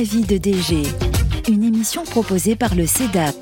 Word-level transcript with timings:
ma 0.00 0.04
vie 0.04 0.24
de 0.24 0.38
DG, 0.38 0.82
une 1.50 1.62
émission 1.62 2.04
proposée 2.04 2.56
par 2.56 2.74
le 2.74 2.86
CEDAP, 2.86 3.34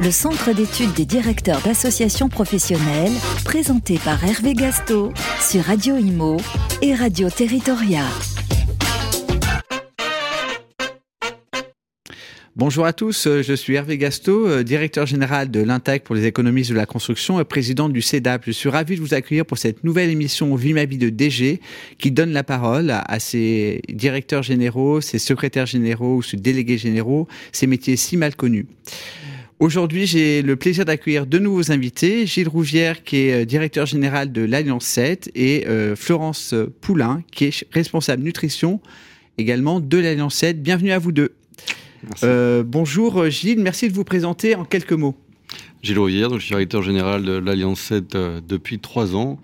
le 0.00 0.10
Centre 0.10 0.54
d'études 0.54 0.94
des 0.94 1.04
directeurs 1.04 1.60
d'associations 1.60 2.30
professionnelles, 2.30 3.12
présentée 3.44 3.98
par 4.02 4.24
Hervé 4.24 4.54
Gasto 4.54 5.12
sur 5.46 5.64
Radio 5.64 5.98
Imo 5.98 6.38
et 6.80 6.94
Radio 6.94 7.28
Territoria. 7.28 8.04
Bonjour 12.58 12.86
à 12.86 12.94
tous, 12.94 13.26
euh, 13.26 13.42
je 13.42 13.52
suis 13.52 13.74
Hervé 13.74 13.98
Gasto, 13.98 14.48
euh, 14.48 14.62
directeur 14.62 15.04
général 15.04 15.50
de 15.50 15.60
l'INTEC 15.60 16.04
pour 16.04 16.14
les 16.14 16.24
économistes 16.24 16.70
de 16.70 16.74
la 16.74 16.86
construction 16.86 17.38
et 17.38 17.44
président 17.44 17.90
du 17.90 18.00
CEDAP. 18.00 18.44
Je 18.46 18.50
suis 18.52 18.70
ravi 18.70 18.96
de 18.96 19.02
vous 19.02 19.12
accueillir 19.12 19.44
pour 19.44 19.58
cette 19.58 19.84
nouvelle 19.84 20.08
émission 20.08 20.54
Vie 20.56 20.72
ma 20.72 20.86
vie 20.86 20.96
de 20.96 21.10
DG 21.10 21.60
qui 21.98 22.10
donne 22.10 22.32
la 22.32 22.44
parole 22.44 22.90
à 22.90 23.20
ces 23.20 23.82
directeurs 23.90 24.42
généraux, 24.42 25.02
ces 25.02 25.18
secrétaires 25.18 25.66
généraux 25.66 26.16
ou 26.16 26.22
ces 26.22 26.38
délégués 26.38 26.78
généraux, 26.78 27.28
ces 27.52 27.66
métiers 27.66 27.96
si 27.96 28.16
mal 28.16 28.34
connus. 28.34 28.64
Aujourd'hui, 29.58 30.06
j'ai 30.06 30.40
le 30.40 30.56
plaisir 30.56 30.86
d'accueillir 30.86 31.26
deux 31.26 31.40
nouveaux 31.40 31.70
invités, 31.70 32.26
Gilles 32.26 32.48
Rouvière 32.48 33.04
qui 33.04 33.18
est 33.18 33.42
euh, 33.42 33.44
directeur 33.44 33.84
général 33.84 34.32
de 34.32 34.40
l'Alliance 34.40 34.86
7 34.86 35.30
et 35.34 35.66
Florence 35.94 36.54
Poulain 36.80 37.22
qui 37.30 37.44
est 37.44 37.66
responsable 37.70 38.22
nutrition 38.22 38.80
également 39.36 39.78
de 39.78 39.98
l'Alliance 39.98 40.36
7. 40.36 40.62
Bienvenue 40.62 40.92
à 40.92 40.98
vous 40.98 41.12
deux. 41.12 41.34
Euh, 42.22 42.62
bonjour 42.64 43.20
euh, 43.20 43.30
Gilles, 43.30 43.60
merci 43.60 43.88
de 43.88 43.94
vous 43.94 44.04
présenter 44.04 44.54
en 44.54 44.64
quelques 44.64 44.92
mots. 44.92 45.14
Gilles 45.82 45.98
Rouillère, 45.98 46.32
je 46.34 46.38
suis 46.38 46.48
directeur 46.50 46.82
général 46.82 47.22
de 47.24 47.32
l'Alliance 47.32 47.80
7 47.80 48.14
euh, 48.14 48.40
depuis 48.46 48.78
trois 48.78 49.14
ans 49.14 49.38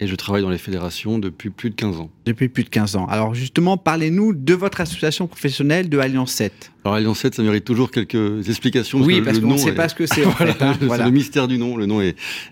et 0.00 0.06
je 0.06 0.14
travaille 0.14 0.42
dans 0.42 0.50
les 0.50 0.58
fédérations 0.58 1.18
depuis 1.18 1.50
plus 1.50 1.70
de 1.70 1.74
15 1.74 1.98
ans. 1.98 2.10
Depuis 2.24 2.48
plus 2.48 2.62
de 2.62 2.68
15 2.68 2.96
ans. 2.96 3.06
Alors 3.06 3.34
justement, 3.34 3.76
parlez-nous 3.76 4.32
de 4.32 4.54
votre 4.54 4.80
association 4.80 5.26
professionnelle 5.26 5.88
de 5.88 5.98
Alliance 5.98 6.32
7. 6.32 6.72
Alors 6.84 6.96
Alliance 6.96 7.18
7, 7.18 7.34
ça 7.34 7.42
mérite 7.42 7.64
toujours 7.64 7.90
quelques 7.90 8.48
explications. 8.48 9.00
oui, 9.00 9.20
parce 9.22 9.40
qu'on 9.40 9.48
ne 9.48 9.56
sait 9.56 9.72
pas 9.72 9.88
ce 9.88 9.94
que 9.94 10.06
c'est. 10.06 10.24
Hein, 10.60 10.74
c'est 10.80 11.04
le 11.04 11.10
mystère 11.10 11.48
du 11.48 11.58
nom, 11.58 11.76
le 11.76 11.86
nom 11.86 12.00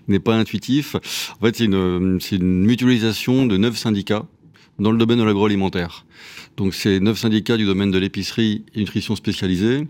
n'est 0.07 0.19
pas 0.19 0.35
intuitif. 0.35 0.95
En 0.95 1.45
fait, 1.45 1.55
c'est 1.55 1.65
une, 1.65 2.19
une 2.31 2.65
mutualisation 2.65 3.45
de 3.45 3.57
neuf 3.57 3.77
syndicats 3.77 4.25
dans 4.79 4.91
le 4.91 4.97
domaine 4.97 5.19
de 5.19 5.23
l'agroalimentaire. 5.23 6.05
Donc 6.57 6.73
c'est 6.73 6.99
neuf 6.99 7.19
syndicats 7.19 7.55
du 7.55 7.65
domaine 7.65 7.91
de 7.91 7.99
l'épicerie 7.99 8.65
et 8.73 8.79
nutrition 8.79 9.15
spécialisée. 9.15 9.87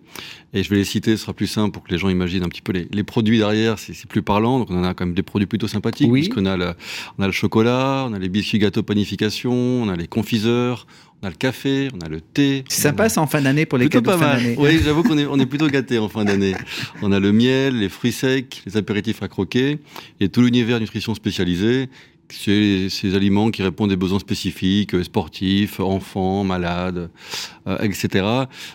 Et 0.54 0.64
je 0.64 0.70
vais 0.70 0.76
les 0.76 0.84
citer, 0.84 1.16
ce 1.16 1.23
sera 1.23 1.34
plus 1.34 1.48
simple 1.48 1.72
pour 1.72 1.84
que 1.84 1.92
les 1.92 1.98
gens 1.98 2.10
imaginent 2.10 2.44
un 2.44 2.50
petit 2.50 2.62
peu 2.62 2.73
les, 2.73 2.90
les 2.92 3.04
produits 3.04 3.38
derrière, 3.38 3.80
c'est 3.80 4.06
plus 4.06 4.22
parlant. 4.22 4.60
Donc 4.60 4.70
on 4.70 4.78
en 4.78 4.84
a 4.84 4.94
quand 4.94 5.06
même 5.06 5.16
des 5.16 5.23
produits 5.23 5.48
plutôt 5.48 5.70
sympathiques, 5.70 6.12
oui. 6.12 6.22
puisqu'on 6.22 6.45
a 6.45 6.58
le, 6.58 6.73
on 7.18 7.23
a 7.23 7.26
le 7.26 7.32
chocolat, 7.32 8.06
on 8.10 8.14
a 8.14 8.20
les 8.20 8.28
biscuits 8.28 8.60
gâteaux 8.60 8.84
panification, 8.84 9.54
on 9.54 9.88
a 9.88 9.95
les 9.95 10.08
confiseurs, 10.08 10.88
on 11.22 11.28
a 11.28 11.30
le 11.30 11.38
café, 11.38 11.88
on 11.95 12.06
a 12.06 12.10
le 12.10 12.20
thé. 12.20 12.66
C'est 12.68 12.82
sympa 12.82 13.08
ça 13.08 13.22
en 13.22 13.28
fin 13.28 13.42
d'année 13.42 13.66
pour 13.66 13.78
les 13.78 13.88
plutôt 13.88 14.04
cadeaux 14.04 14.20
pas 14.20 14.36
fin 14.36 14.44
mal. 14.44 14.56
Oui, 14.58 14.82
j'avoue 14.84 15.04
qu'on 15.04 15.18
est, 15.18 15.26
on 15.26 15.40
est 15.40 15.45
plutôt 15.45 15.68
gâtés 15.68 16.00
en 16.00 16.10
fin 16.10 16.26
d'année. 16.26 16.54
On 17.02 17.12
a 17.12 17.20
le 17.20 17.32
miel, 17.32 17.80
les 17.80 17.90
fruits 17.90 18.12
secs, 18.12 18.62
les 18.66 18.76
apéritifs 18.76 19.23
à 19.23 19.28
croquer 19.28 19.80
et 20.20 20.30
tout 20.30 20.42
l'univers 20.42 20.80
nutrition 20.80 21.16
spécialisée 21.16 21.90
c'est 22.30 22.89
ces 22.89 23.16
aliments 23.16 23.52
qui 23.52 23.64
répondent 23.64 23.89
à 23.89 23.94
des 23.94 23.97
besoins 23.97 24.20
spécifiques, 24.20 24.94
euh, 24.94 25.03
sportifs, 25.03 25.80
enfants, 25.80 26.44
malades, 26.44 27.09
euh, 27.67 27.78
etc. 27.80 28.25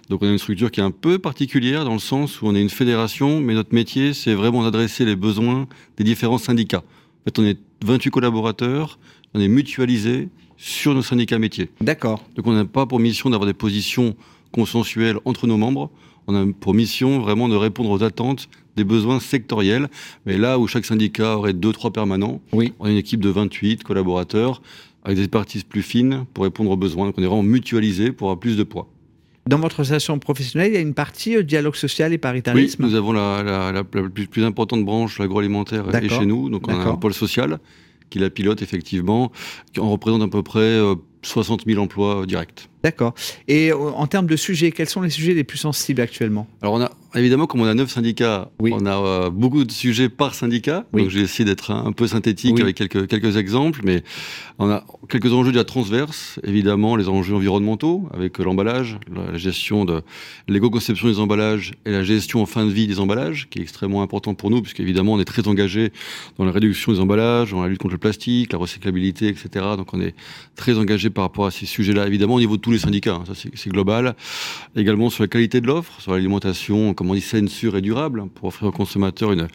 Donc 0.09 0.23
on 0.23 0.27
a 0.27 0.31
une 0.31 0.39
structure 0.39 0.71
qui 0.71 0.81
est 0.81 0.85
un 0.85 0.91
peu 0.91 1.19
particulière 1.19 1.85
dans 1.85 1.93
le 1.93 1.99
sens 1.99 2.41
où 2.41 2.47
on 2.47 2.55
est 2.55 2.63
une 2.63 2.71
fédération, 2.71 3.41
mais 3.41 3.55
notre 3.55 3.75
métier, 3.75 4.15
c'est 4.15 4.35
vraiment 4.35 4.63
d'adresser 4.63 5.05
les 5.05 5.17
besoins 5.17 5.67
des 5.97 6.05
différents 6.05 6.39
syndicats. 6.39 6.83
En 6.83 7.25
fait, 7.25 7.39
on 7.39 7.45
est 7.45 7.59
28 7.85 8.11
collaborateurs, 8.11 8.99
on 9.35 9.41
est 9.41 9.49
mutualisés 9.49 10.29
sur 10.57 10.95
nos 10.95 11.03
syndicats 11.03 11.39
métiers. 11.39 11.71
D'accord. 11.81 12.25
Donc 12.37 12.47
on 12.47 12.53
n'a 12.53 12.65
pas 12.65 12.87
pour 12.87 13.01
mission 13.01 13.31
d'avoir 13.31 13.47
des 13.47 13.55
positions 13.55 14.17
consensuelles 14.53 15.19
entre 15.25 15.47
nos 15.47 15.57
membres, 15.57 15.91
on 16.27 16.35
a 16.35 16.53
pour 16.61 16.75
mission 16.75 17.21
vraiment 17.21 17.49
de 17.49 17.57
répondre 17.57 17.91
aux 17.91 18.03
attentes 18.03 18.49
des 18.77 18.85
besoins 18.85 19.21
sectoriels. 19.21 19.89
Mais 20.27 20.39
là 20.39 20.59
où 20.59 20.67
chaque 20.67 20.85
syndicat 20.85 21.37
aurait 21.37 21.53
deux, 21.53 21.73
trois 21.73 21.93
permanents, 21.93 22.41
oui. 22.53 22.73
on 22.79 22.87
a 22.87 22.91
une 22.91 22.97
équipe 22.97 23.21
de 23.21 23.29
28 23.29 23.83
collaborateurs 23.83 24.63
avec 25.05 25.17
des 25.17 25.25
expertises 25.25 25.65
plus 25.65 25.83
fines 25.83 26.25
pour 26.33 26.45
répondre 26.45 26.71
aux 26.71 26.77
besoins. 26.77 27.07
Donc 27.07 27.15
on 27.19 27.23
est 27.23 27.27
vraiment 27.27 27.43
mutualisé 27.43 28.13
pour 28.13 28.29
avoir 28.29 28.41
plus 28.41 28.57
de 28.57 28.63
poids. 28.63 28.89
Dans 29.49 29.59
votre 29.59 29.81
association 29.81 30.19
professionnelle, 30.21 30.71
il 30.71 30.75
y 30.75 30.79
a 30.79 30.81
une 30.81 30.95
partie 30.95 31.37
euh, 31.37 31.43
dialogue 31.43 31.75
social 31.75 32.13
et 32.13 32.19
paritarisme 32.19 32.85
Oui, 32.85 32.91
nous 32.91 32.97
avons 32.97 33.11
la, 33.11 33.43
la, 33.43 33.73
la, 33.73 33.83
plus, 33.83 34.29
plus, 34.29 34.45
importante 34.45 34.85
branche, 34.85 35.19
l'agroalimentaire, 35.19 35.85
est 35.93 36.09
chez 36.09 36.27
nous. 36.27 36.49
Donc 36.49 36.69
on 36.69 36.73
a 36.73 36.85
un 36.85 36.97
pôle 36.97 37.13
social 37.13 37.59
qui 38.09 38.21
la 38.21 38.31
pilote 38.31 38.63
effectivement, 38.63 39.33
qui 39.73 39.81
en 39.81 39.91
représente 39.91 40.23
à 40.23 40.29
peu 40.29 40.45
près 40.45 40.79
60 41.23 41.61
euh, 41.61 41.73
000 41.73 41.83
emplois 41.83 42.23
euh, 42.23 42.27
directs. 42.27 42.69
D'accord. 42.83 43.15
Et 43.47 43.73
en 43.73 44.07
termes 44.09 44.27
de 44.27 44.37
sujets, 44.37 44.73
quels 44.73 44.89
sont 44.89 45.03
les 45.03 45.11
sujets 45.11 45.35
les 45.35 45.45
plus 45.45 45.59
sensibles 45.59 46.01
actuellement? 46.01 46.49
Alors 46.63 46.75
on 46.75 46.81
a 46.81 46.91
évidemment, 47.15 47.47
comme 47.47 47.61
on 47.61 47.67
a 47.67 47.75
neuf 47.75 47.91
syndicats, 47.91 48.51
on 48.61 48.87
a 48.87 48.97
euh, 48.97 49.31
beaucoup 49.31 49.65
de 49.65 49.73
sujets 49.73 50.09
par 50.09 50.35
syndicat. 50.35 50.87
Donc, 50.93 51.09
j'ai 51.09 51.21
essayé 51.21 51.45
d'être 51.45 51.71
un, 51.71 51.93
peu 51.93 52.07
synthétique 52.07 52.59
avec 52.61 52.77
quelques, 52.77 53.07
quelques 53.07 53.37
exemples, 53.37 53.81
mais 53.85 54.03
on 54.59 54.71
a 54.71 54.85
quelques 55.09 55.33
enjeux 55.33 55.53
déjà 55.53 55.65
transverses. 55.65 56.39
Évidemment, 56.45 56.97
les 56.97 57.09
enjeux 57.09 57.35
environnementaux 57.35 58.09
avec 58.13 58.39
l'emballage, 58.39 58.99
la 59.15 59.37
gestion 59.37 59.85
de 59.85 60.03
l'éco-conception 60.49 61.09
des 61.09 61.19
emballages 61.19 61.73
et 61.85 61.91
la 61.91 62.03
gestion 62.03 62.43
en 62.43 62.47
fin 62.47 62.65
de 62.65 62.71
vie 62.71 62.87
des 62.87 63.01
emballages, 63.01 63.49
qui 63.51 63.59
est 63.59 63.63
extrêmement 63.63 64.03
important 64.03 64.35
pour 64.35 64.51
nous, 64.51 64.63
puisque 64.63 64.81
évidemment, 64.81 65.15
on 65.15 65.21
est 65.21 65.25
très 65.25 65.47
engagé 65.49 65.93
dans 66.39 66.45
la 66.45 66.53
réduction 66.53 66.93
des 66.93 67.01
emballages, 67.01 67.51
dans 67.51 67.63
la 67.63 67.69
lutte 67.69 67.81
contre 67.81 67.95
le 67.95 67.99
plastique, 67.99 68.53
la 68.53 68.59
recyclabilité, 68.59 69.29
etc. 69.29 69.49
Donc, 69.77 69.93
on 69.93 70.01
est 70.01 70.15
très 70.57 70.79
engagé 70.79 71.11
par 71.13 71.25
rapport 71.25 71.47
à 71.47 71.51
ces 71.51 71.67
sujets-là, 71.67 72.07
évidemment, 72.07 72.35
au 72.35 72.41
niveau 72.41 72.57
de 72.57 72.63
tous 72.63 72.73
les 72.73 72.79
syndicats. 72.79 73.15
Hein, 73.15 73.25
ça, 73.27 73.35
c'est 73.35 73.71
global. 73.71 74.17
Également 74.77 75.11
sur 75.11 75.23
la 75.23 75.29
qualité 75.29 75.61
de 75.61 75.67
l'offre, 75.67 76.01
sur 76.01 76.13
l'alimentation 76.13 76.95
comme 76.95 77.11
on 77.11 77.15
dit, 77.15 77.21
saine, 77.21 77.49
sûre 77.49 77.77
et 77.77 77.81
durable, 77.81 78.21
hein, 78.21 78.29
pour 78.35 78.49
offrir 78.49 78.69
aux 78.69 78.73
consommateurs 78.73 79.33
une, 79.33 79.49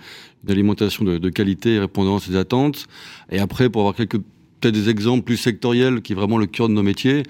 alimentation 0.47 1.03
de, 1.03 1.29
qualité 1.29 1.73
et 1.75 1.79
répondant 1.79 2.17
à 2.17 2.19
ses 2.19 2.35
attentes. 2.35 2.87
Et 3.31 3.39
après, 3.39 3.69
pour 3.69 3.81
avoir 3.81 3.95
quelques 3.95 4.19
peut-être 4.59 4.73
des 4.73 4.89
exemples 4.89 5.23
plus 5.23 5.37
sectoriels 5.37 6.01
qui 6.01 6.13
est 6.13 6.15
vraiment 6.15 6.37
le 6.37 6.47
cœur 6.47 6.67
de 6.67 6.73
nos 6.73 6.81
métiers. 6.81 7.23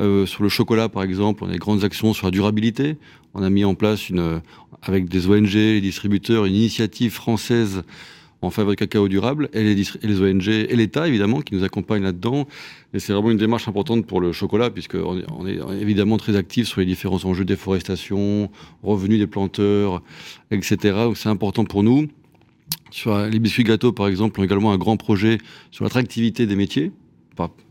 Euh, 0.00 0.26
sur 0.26 0.42
le 0.42 0.48
chocolat, 0.48 0.88
par 0.88 1.04
exemple, 1.04 1.44
on 1.44 1.48
a 1.48 1.52
des 1.52 1.58
grandes 1.58 1.84
actions 1.84 2.12
sur 2.12 2.26
la 2.26 2.32
durabilité. 2.32 2.96
On 3.34 3.42
a 3.42 3.50
mis 3.50 3.64
en 3.64 3.74
place 3.74 4.08
une, 4.08 4.40
avec 4.82 5.08
des 5.08 5.28
ONG, 5.28 5.52
les 5.52 5.80
distributeurs, 5.80 6.44
une 6.44 6.54
initiative 6.54 7.12
française 7.12 7.82
en 8.42 8.50
faveur 8.50 8.72
du 8.72 8.76
cacao 8.76 9.08
durable, 9.08 9.48
et 9.52 9.62
les, 9.62 10.20
ONG 10.20 10.48
et 10.48 10.76
l'État, 10.76 11.08
évidemment, 11.08 11.40
qui 11.40 11.54
nous 11.54 11.64
accompagnent 11.64 12.02
là-dedans. 12.02 12.46
Et 12.92 12.98
c'est 12.98 13.12
vraiment 13.12 13.30
une 13.30 13.38
démarche 13.38 13.68
importante 13.68 14.06
pour 14.06 14.20
le 14.20 14.32
chocolat, 14.32 14.70
puisqu'on 14.70 15.18
est, 15.18 15.24
on 15.30 15.46
est 15.46 15.80
évidemment 15.80 16.16
très 16.16 16.36
actif 16.36 16.66
sur 16.66 16.80
les 16.80 16.86
différents 16.86 17.24
enjeux 17.24 17.44
déforestation, 17.44 18.50
revenus 18.82 19.18
des 19.18 19.28
planteurs, 19.28 20.02
etc. 20.50 20.76
Donc 21.04 21.16
c'est 21.16 21.28
important 21.28 21.64
pour 21.64 21.82
nous. 21.82 22.08
Sur 22.90 23.16
les 23.26 23.38
biscuits 23.38 23.64
gâteaux, 23.64 23.92
par 23.92 24.08
exemple, 24.08 24.38
on 24.38 24.42
a 24.42 24.46
également 24.46 24.72
un 24.72 24.78
grand 24.78 24.96
projet 24.96 25.38
sur 25.70 25.84
l'attractivité 25.84 26.46
des 26.46 26.56
métiers 26.56 26.92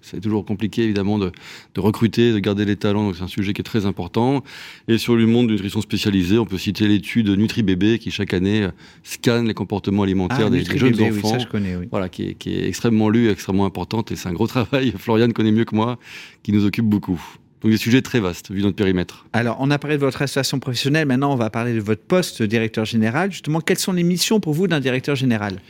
c'est 0.02 0.20
toujours 0.20 0.46
compliqué 0.46 0.84
évidemment 0.84 1.20
de, 1.20 1.32
recruter, 1.78 2.34
de 2.34 2.40
garder 2.40 2.66
les 2.66 2.76
talents, 2.76 3.06
donc 3.06 3.16
c'est 3.16 3.24
un 3.24 3.28
sujet 3.28 3.54
qui 3.54 3.62
est 3.62 3.64
très 3.64 3.86
important. 3.86 4.44
Et 4.88 4.98
sur 4.98 5.16
le 5.16 5.26
monde 5.26 5.48
de 5.48 5.54
nutrition 5.54 5.82
spécialisée, 5.82 6.38
on 6.38 6.46
peut 6.46 6.58
citer 6.58 6.88
l'étude 6.88 7.30
NutriBébé 7.30 8.00
qui 8.00 8.12
chaque 8.12 8.34
année 8.34 8.64
euh, 8.64 8.72
scanne 9.04 9.48
les 9.48 9.54
comportements 9.54 10.04
alimentaires 10.04 10.48
ah, 10.48 10.50
des, 10.50 10.64
jeunes 10.64 11.02
enfants. 11.02 11.40
je 11.40 11.48
connais, 11.48 11.76
oui. 11.76 11.88
Voilà, 11.92 12.10
qui 12.10 12.30
est, 12.30 12.34
qui 12.34 12.56
est 12.56 12.68
extrêmement 12.68 13.10
lu, 13.10 13.30
extrêmement 13.30 13.66
importante 13.66 14.12
et 14.12 14.16
c'est 14.16 14.30
un 14.30 14.34
gros 14.34 14.48
travail. 14.48 14.94
Floriane 14.98 15.34
connaît 15.34 15.52
mieux 15.52 15.66
que 15.66 15.76
moi, 15.76 15.98
qui 16.44 16.52
nous 16.52 16.66
occupe 16.66 16.86
beaucoup. 16.86 17.22
Donc 17.62 17.72
des 17.72 17.78
sujets 17.78 18.02
très 18.02 18.20
vastes, 18.20 18.52
vu 18.52 18.62
notre 18.64 18.76
périmètre. 18.76 19.28
Alors, 19.34 19.58
on 19.60 19.70
a 19.70 19.78
parlé 19.78 19.98
de 19.98 20.02
votre 20.02 20.22
association 20.22 20.60
professionnelle, 20.60 21.08
maintenant 21.08 21.32
on 21.32 21.36
va 21.36 21.52
parler 21.52 21.74
de 21.74 21.80
votre 21.80 22.02
poste 22.02 22.42
de 22.42 22.48
directeur 22.48 22.86
général. 22.86 23.32
Justement, 23.32 23.62
quelles 23.62 23.78
sont 23.78 23.94
les 23.94 24.04
missions 24.04 24.40
pour 24.40 24.54
vous 24.54 24.68
d'un 24.68 24.80
directeur 24.80 25.16
général? 25.16 25.62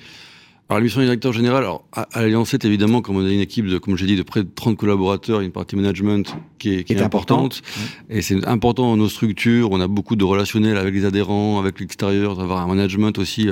Alors, 0.72 0.80
la 0.80 0.84
mission 0.86 1.02
du 1.02 1.06
directeur 1.06 1.34
général, 1.34 1.64
alors, 1.64 1.84
à, 1.92 2.08
l'Alliance 2.22 2.52
7, 2.52 2.64
évidemment, 2.64 3.02
comme 3.02 3.18
on 3.18 3.26
a 3.26 3.30
une 3.30 3.42
équipe 3.42 3.68
de, 3.68 3.78
comme 3.78 3.98
j'ai 3.98 4.06
dit, 4.06 4.16
de 4.16 4.24
près 4.24 4.42
de 4.42 4.50
30 4.56 4.78
collaborateurs, 4.78 5.42
une 5.42 5.52
partie 5.52 5.76
management 5.76 6.34
qui 6.59 6.76
est, 6.76 6.84
qui 6.86 6.94
est, 6.94 7.02
importante. 7.02 7.62
Et 8.09 8.22
c'est 8.22 8.48
important 8.48 8.84
dans 8.84 8.96
nos 8.96 9.09
structures. 9.09 9.70
On 9.72 9.82
a 9.82 9.90
beaucoup 9.90 10.16
de 10.16 10.23
relationnels 10.23 10.78
avec 10.78 10.94
les 10.94 11.03
adhérents, 11.03 11.59
avec 11.59 11.78
l'extérieur, 11.82 12.38
d'avoir 12.38 12.62
un 12.62 12.68
management 12.68 13.18
aussi 13.18 13.50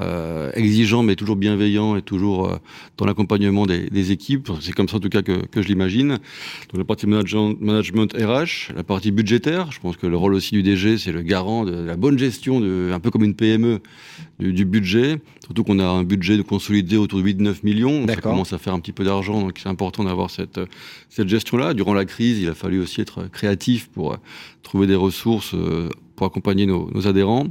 euh, 0.00 0.52
exigeant 0.54 1.02
mais 1.02 1.16
toujours 1.16 1.34
bienveillant 1.34 1.96
et 1.96 2.02
toujours 2.02 2.46
euh, 2.46 2.56
dans 2.96 3.04
l'accompagnement 3.04 3.66
des, 3.66 3.90
des, 3.90 4.12
équipes. 4.12 4.48
C'est 4.60 4.72
comme 4.72 4.88
ça 4.88 4.98
en 4.98 5.00
tout 5.00 5.08
cas 5.08 5.22
que, 5.22 5.44
que 5.46 5.60
je 5.60 5.66
l'imagine. 5.66 6.18
Donc 6.70 6.78
la 6.78 6.84
partie 6.84 7.06
management, 7.06 7.60
management 7.60 8.12
RH, 8.12 8.74
la 8.76 8.84
partie 8.84 9.10
budgétaire. 9.10 9.72
Je 9.72 9.80
pense 9.80 9.96
que 9.96 10.06
le 10.06 10.16
rôle 10.16 10.34
aussi 10.34 10.54
du 10.54 10.62
DG, 10.62 10.98
c'est 10.98 11.10
le 11.10 11.22
garant 11.22 11.64
de 11.64 11.72
la 11.72 11.96
bonne 11.96 12.16
gestion, 12.16 12.60
de, 12.60 12.92
un 12.94 13.00
peu 13.00 13.10
comme 13.10 13.24
une 13.24 13.34
PME, 13.34 13.80
du, 14.38 14.52
du 14.52 14.64
budget. 14.64 15.20
Surtout 15.44 15.64
qu'on 15.64 15.80
a 15.80 15.86
un 15.86 16.04
budget 16.04 16.36
de 16.36 16.42
consolidé 16.42 16.96
autour 16.96 17.20
de 17.20 17.28
8-9 17.28 17.56
millions. 17.64 18.06
Ça 18.06 18.16
commence 18.16 18.52
à 18.52 18.58
faire 18.58 18.74
un 18.74 18.80
petit 18.80 18.92
peu 18.92 19.02
d'argent, 19.02 19.40
donc 19.40 19.58
c'est 19.60 19.68
important 19.68 20.04
d'avoir 20.04 20.30
cette, 20.30 20.60
cette 21.08 21.28
gestion-là. 21.28 21.74
Durant 21.74 21.94
la 21.94 22.04
crise, 22.04 22.38
il 22.38 22.48
a 22.48 22.54
fallu 22.54 22.80
aussi 22.80 23.00
être 23.00 23.28
créatif 23.32 23.88
pour 23.88 24.12
euh, 24.12 24.16
trouver 24.62 24.86
des 24.86 24.94
ressources 24.94 25.56
pour 26.14 26.26
accompagner 26.26 26.66
nos, 26.66 26.88
nos 26.92 27.08
adhérents. 27.08 27.46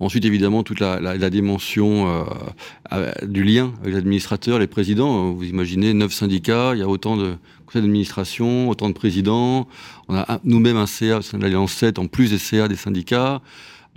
Ensuite, 0.00 0.24
évidemment, 0.24 0.62
toute 0.62 0.80
la, 0.80 1.30
dimension 1.30 2.24
euh, 2.92 3.10
du 3.24 3.44
lien 3.44 3.72
avec 3.82 3.94
l'administrateur, 3.94 4.58
les 4.58 4.66
présidents. 4.66 5.32
Vous 5.32 5.44
imaginez, 5.44 5.92
neuf 5.94 6.12
syndicats, 6.12 6.72
il 6.74 6.80
y 6.80 6.82
a 6.82 6.88
autant 6.88 7.16
de 7.16 7.34
conseils 7.66 7.82
d'administration, 7.82 8.68
autant 8.68 8.88
de 8.88 8.94
présidents. 8.94 9.68
On 10.08 10.14
a 10.14 10.40
nous-mêmes 10.44 10.76
un 10.76 10.86
CA 10.86 11.20
de 11.20 11.42
l'Alliance 11.42 11.72
7, 11.72 11.98
en 11.98 12.06
plus 12.06 12.30
des 12.30 12.38
CA 12.38 12.68
des 12.68 12.76
syndicats. 12.76 13.42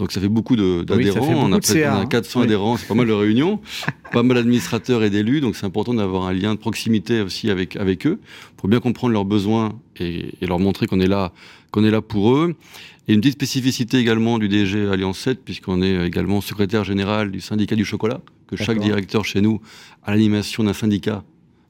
Donc 0.02 0.12
ça 0.12 0.20
fait 0.20 0.30
beaucoup 0.30 0.56
d'adhérents. 0.56 1.28
on, 1.28 1.54
a 1.54 1.58
a 1.58 2.06
400 2.08 2.42
adhérents, 2.42 2.76
c'est 2.76 2.88
pas 2.88 2.96
mal 2.96 3.06
de 3.06 3.14
réunions, 3.14 3.62
pas 4.12 4.24
mal 4.24 4.38
d'administrateurs 4.38 5.04
et 5.04 5.12
d'élus. 5.12 5.42
Donc 5.42 5.56
c'est 5.56 5.66
important 5.66 5.94
d'avoir 5.94 6.26
un 6.26 6.34
lien 6.34 6.56
de 6.56 6.60
proximité 6.60 7.22
aussi 7.22 7.52
avec, 7.52 7.76
avec 7.76 8.08
eux 8.08 8.20
pour 8.58 8.68
bien 8.68 8.80
comprendre 8.80 9.14
leurs 9.14 9.26
besoins 9.26 9.74
et, 10.00 10.32
leur 10.42 10.58
montrer 10.58 10.88
qu'on 10.88 11.00
est 11.00 11.08
là 11.08 11.32
qu'on 11.70 11.86
est 11.86 11.92
là 11.92 12.02
pour 12.02 12.36
eux. 12.36 12.56
Et 13.08 13.14
une 13.14 13.22
petite 13.22 13.34
spécificité 13.34 13.98
également 13.98 14.38
du 14.38 14.48
DG 14.48 14.88
Alliance 14.88 15.20
7, 15.20 15.44
puisqu'on 15.44 15.82
est 15.82 16.06
également 16.06 16.40
secrétaire 16.42 16.84
général 16.84 17.32
du 17.32 17.42
syndicat 17.42 17.76
du 17.76 17.86
chocolat, 17.86 18.22
que 18.48 18.56
chaque 18.56 18.80
directeur 18.80 19.26
chez 19.26 19.42
nous 19.42 19.62
a 20.04 20.12
l'animation 20.12 20.64
d'un 20.64 20.74
syndicat 20.74 21.24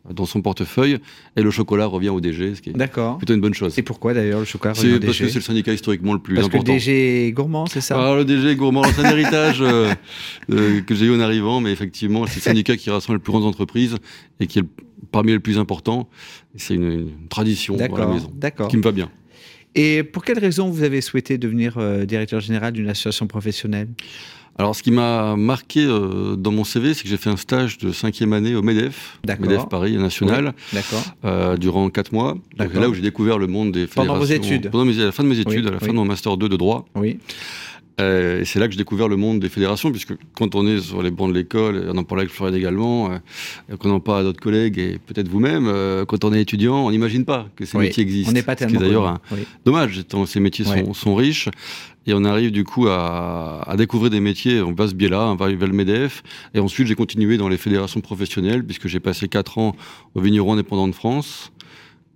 dans 0.10 0.26
son 0.26 0.42
portefeuille 0.42 0.98
et 1.36 1.42
le 1.42 1.52
chocolat 1.52 1.86
revient 1.86 2.10
au 2.10 2.20
DG, 2.20 2.56
ce 2.56 2.62
qui 2.62 2.72
est 2.72 2.74
plutôt 3.18 3.34
une 3.34 3.42
bonne 3.42 3.54
chose. 3.54 3.78
Et 3.78 3.84
pourquoi 3.84 4.14
d'ailleurs 4.14 4.40
le 4.40 4.46
chocolat 4.46 4.74
revient 4.74 4.96
au 4.96 5.00
DG 5.00 5.06
Parce 5.06 5.18
que 5.20 5.28
c'est 5.28 5.36
le 5.36 5.42
syndicat 5.42 5.74
historiquement 5.74 6.14
le 6.14 6.20
plus 6.20 6.36
parce 6.36 6.48
important. 6.48 6.74
Parce 6.74 6.86
que 6.86 6.90
le 6.90 6.96
DG 6.96 7.28
est 7.28 7.32
gourmand, 7.32 7.66
c'est 7.68 7.82
ça? 7.82 8.00
Alors, 8.00 8.16
Le 8.16 8.26
DG 8.26 8.50
est 8.50 8.56
gourmand, 8.56 8.84
c'est 8.84 9.06
un 9.06 9.12
héritage 9.12 9.62
euh, 9.62 9.94
euh, 10.52 10.82
que 10.82 10.96
j'ai 10.96 11.06
eu 11.06 11.16
en 11.16 11.20
arrivant, 11.20 11.62
mais 11.62 11.72
effectivement 11.72 12.26
c'est 12.26 12.38
le 12.38 12.42
syndicat 12.42 12.78
qui 12.78 12.90
rassemble 12.90 13.20
les 13.20 13.24
plus 13.24 13.32
grandes 13.32 13.46
entreprises 13.46 13.96
et 14.40 14.48
qui 14.48 14.60
est 14.60 14.66
parmi 15.12 15.32
les 15.32 15.40
plus 15.40 15.60
importants. 15.60 16.10
C'est 16.56 16.74
une, 16.74 17.10
tradition 17.30 17.78
à 17.78 17.88
la 17.88 18.08
maison, 18.08 18.34
qui 18.70 18.78
me 18.78 18.82
va 18.82 18.92
bien. 18.92 19.10
Et 19.76 20.04
pour 20.04 20.24
quelle 20.24 20.40
raison 20.40 20.70
vous 20.70 20.84
avez 20.84 21.02
souhaité 21.02 21.38
devenir 21.38 21.78
euh, 21.78 22.06
directeur 22.06 22.40
général 22.40 22.74
d'une 22.74 22.90
association 22.90 23.28
professionnelle? 23.28 23.88
Alors, 24.58 24.76
ce 24.76 24.84
qui 24.84 24.92
m'a 24.92 25.36
marqué 25.38 25.86
euh, 25.86 26.36
dans 26.36 26.52
mon 26.52 26.64
CV, 26.64 26.94
c'est 26.94 27.04
que 27.04 27.10
j'ai 27.10 27.18
fait 27.18 27.30
un 27.30 27.38
stage 27.38 27.78
de 27.78 27.92
cinquième 27.92 28.34
année 28.34 28.54
au 28.54 28.62
MEDEF, 28.62 29.18
MEDEF 29.26 29.68
Paris 29.70 29.98
National, 29.98 30.54
euh, 31.24 31.58
durant 31.58 31.90
quatre 31.90 32.12
mois. 32.12 32.38
C'est 32.60 32.74
là 32.76 32.90
où 32.90 32.94
j'ai 32.94 33.02
découvert 33.02 33.38
le 33.38 33.48
monde 33.48 33.72
des 33.72 33.88
fédérations. 33.88 34.14
Pendant 34.14 34.20
vos 34.20 34.26
études 34.26 34.70
Pendant 34.70 34.92
à 34.92 35.06
la 35.06 35.12
fin 35.12 35.24
de 35.24 35.30
mes 35.30 35.40
études, 35.40 35.68
à 35.68 35.72
la 35.72 35.80
fin 35.80 35.88
de 35.88 35.94
mon 35.94 36.06
master 36.06 36.38
2 36.38 36.50
de 36.50 36.58
droit. 36.58 36.86
Oui. 36.96 37.18
Euh, 38.00 38.42
et 38.42 38.46
c'est 38.46 38.60
là 38.60 38.68
que 38.68 38.74
j'ai 38.74 38.78
découvert 38.78 39.08
le 39.08 39.18
monde 39.18 39.40
des 39.40 39.50
fédérations, 39.50 39.92
puisque 39.92 40.14
quand 40.36 40.56
on 40.56 40.66
est 40.66 40.80
sur 40.80 41.04
les 41.04 41.12
bancs 41.12 41.30
de 41.30 41.38
l'école, 41.38 41.90
on 41.94 41.98
en 41.98 42.04
parlait 42.04 42.24
avec 42.24 42.34
Florian 42.34 42.56
également, 42.56 43.12
euh, 43.12 43.78
qu'on 43.78 43.92
en 43.92 44.00
parle 44.00 44.22
à 44.22 44.24
d'autres 44.24 44.40
collègues 44.40 44.80
et 44.80 45.00
peut-être 45.06 45.28
vous-même, 45.28 45.68
euh, 45.68 46.06
quand 46.06 46.24
on 46.24 46.34
est 46.34 46.42
étudiant, 46.42 46.86
on 46.86 46.92
n'imagine 46.92 47.26
pas 47.26 47.48
que 47.56 47.66
ces 47.66 47.78
métiers 47.78 48.04
existent. 48.04 48.32
On 48.32 48.34
n'est 48.34 48.44
pas 48.44 48.56
tellement. 48.56 48.80
D'ailleurs 48.80 49.08
un 49.08 49.20
dommage, 49.66 50.02
tant 50.08 50.26
ces 50.26 50.40
métiers 50.40 50.66
sont, 50.66 50.94
sont, 50.94 51.16
riches. 51.16 51.50
Et 52.08 52.14
on 52.16 52.24
arrive 52.24 52.52
du 52.52 52.64
coup 52.64 52.88
à, 52.88 53.62
à 53.70 53.76
découvrir 53.78 54.10
des 54.10 54.22
métiers, 54.22 54.62
on 54.62 54.74
va 54.74 54.88
ce 54.88 54.96
biais-là, 54.96 55.28
on 55.28 55.36
va 55.36 55.46
arriver 55.46 55.68
le 55.68 55.74
MEDEF. 55.74 56.24
Et 56.56 56.60
ensuite, 56.60 56.88
j'ai 56.88 56.96
continué 56.96 57.38
dans 57.38 57.48
les 57.48 57.58
fédérations 57.58 58.02
professionnelles, 58.02 58.64
puisque 58.66 58.88
j'ai 58.88 59.00
passé 59.00 59.28
4 59.28 59.60
ans 59.60 59.76
au 60.16 60.22
Vigneron 60.22 60.54
indépendant 60.54 60.88
de 60.88 60.96
France 60.96 61.52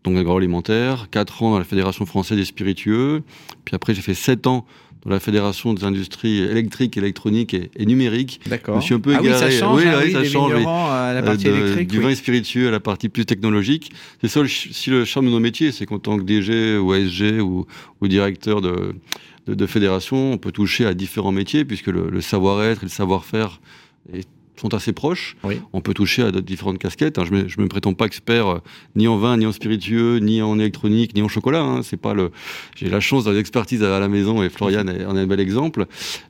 donc 0.06 0.18
agroalimentaire, 0.18 1.08
4 1.10 1.44
ans 1.44 1.52
dans 1.52 1.60
la 1.60 1.66
Fédération 1.66 2.06
française 2.06 2.38
des 2.38 2.46
spiritueux, 2.46 3.24
puis 3.66 3.76
après 3.76 3.94
j'ai 3.94 4.02
fait 4.02 4.14
7 4.14 4.48
ans 4.48 4.66
dans 5.06 5.12
la 5.12 5.20
Fédération 5.20 5.74
des 5.74 5.84
industries 5.84 6.40
électriques, 6.40 6.98
électroniques 6.98 7.54
et, 7.54 7.86
numériques. 7.86 8.42
D'accord. 8.48 8.82
Je 8.82 8.86
suis 8.86 8.96
un 8.96 9.00
peu 9.00 9.12
égaré. 9.12 9.30
Ah 9.30 9.34
oui, 9.34 9.40
ça 9.40 9.52
change, 9.52 9.82
oui, 9.82 9.88
hein, 9.88 10.12
ça 10.12 10.24
change 10.24 10.54
à 10.54 11.14
la 11.14 11.22
partie 11.22 11.48
euh, 11.48 11.58
électrique, 11.58 11.90
du 11.90 12.00
vin 12.00 12.14
spiritueux 12.16 12.68
à 12.68 12.72
la 12.72 12.80
partie 12.80 13.10
plus 13.10 13.26
technologique. 13.26 13.92
C'est 14.22 14.28
ça 14.28 14.42
si 14.48 14.90
le 14.90 15.06
charme 15.06 15.28
de 15.28 15.32
nos 15.32 15.40
métiers, 15.40 15.72
c'est 15.72 15.86
qu'en 15.86 16.00
tant 16.00 16.18
que 16.18 16.24
DG 16.24 16.78
ou 16.78 16.92
ASG 16.92 17.40
ou, 17.40 17.68
ou 18.02 18.08
directeur 18.08 18.62
de, 18.62 18.96
de, 19.46 19.54
de, 19.54 19.66
fédération, 19.68 20.34
on 20.34 20.38
peut 20.38 20.52
toucher 20.52 20.86
à 20.88 20.96
différents 20.96 21.32
métiers 21.32 21.66
puisque 21.66 21.88
le, 21.88 22.10
le 22.10 22.22
savoir-être 22.22 22.82
et 22.82 22.86
le 22.86 22.92
savoir-faire 22.92 23.62
est 24.12 24.28
sont 24.60 24.74
assez 24.74 24.94
proches. 24.94 25.36
On 25.74 25.82
peut 25.82 25.94
toucher 25.94 26.24
à 26.24 26.32
différentes 26.32 26.78
casquettes. 26.78 27.18
Hein. 27.18 27.26
Je 27.26 27.34
ne 27.34 27.44
me, 27.44 27.64
me, 27.64 27.68
prétends 27.68 27.94
pas 27.94 28.06
expert 28.06 28.48
euh, 28.48 28.60
ni 28.96 29.08
en 29.08 29.18
vin, 29.18 29.38
ni 29.38 29.46
en 29.46 29.52
spiritueux, 29.52 30.18
ni 30.18 30.42
en 30.42 30.58
électronique, 30.60 31.16
ni 31.16 31.22
en 31.22 31.28
chocolat. 31.28 31.62
Hein. 31.62 31.82
C'est 31.84 31.98
pas 31.98 32.14
le. 32.14 32.32
J'ai 32.76 32.90
la 32.90 33.00
chance 33.00 33.26
d'avoir 33.26 33.38
l'expertise 33.38 33.84
à 33.84 34.00
la 34.00 34.08
maison 34.08 34.44
et 34.44 34.50
Florian 34.50 34.82
en 34.82 34.88
est 34.88 35.04
un 35.04 35.28
bel 35.28 35.40
exemple. 35.40 35.86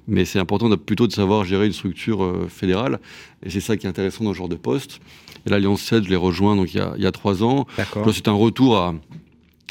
Mais 0.08 0.26
c'est 0.26 0.40
important 0.40 0.70
de, 0.70 0.76
plutôt 0.76 1.08
de 1.08 1.14
savoir 1.14 1.46
gérer 1.46 1.68
une 1.68 1.74
structure 1.74 2.24
euh, 2.24 2.48
fédérale. 2.50 3.00
Et 3.44 3.50
c'est 3.50 3.62
ça 3.62 3.78
qui 3.78 3.86
est 3.86 3.90
intéressant 3.90 4.24
dans 4.24 4.34
ce 4.34 4.38
genre 4.38 4.50
de 4.50 4.56
poste. 4.56 5.00
Et 5.46 5.50
l'Alliance 5.50 5.82
7, 5.82 6.06
je 6.06 6.10
l'ai 6.10 6.16
rejoint 6.16 6.56
donc 6.56 6.74
il 6.74 6.78
y 6.78 6.80
a, 6.80 6.94
il 6.98 7.04
y 7.04 7.08
a 7.08 7.12
trois 7.12 7.44
ans. 7.44 7.68
C'est 8.12 8.28
un 8.28 8.34
retour 8.34 8.78
à 8.78 8.96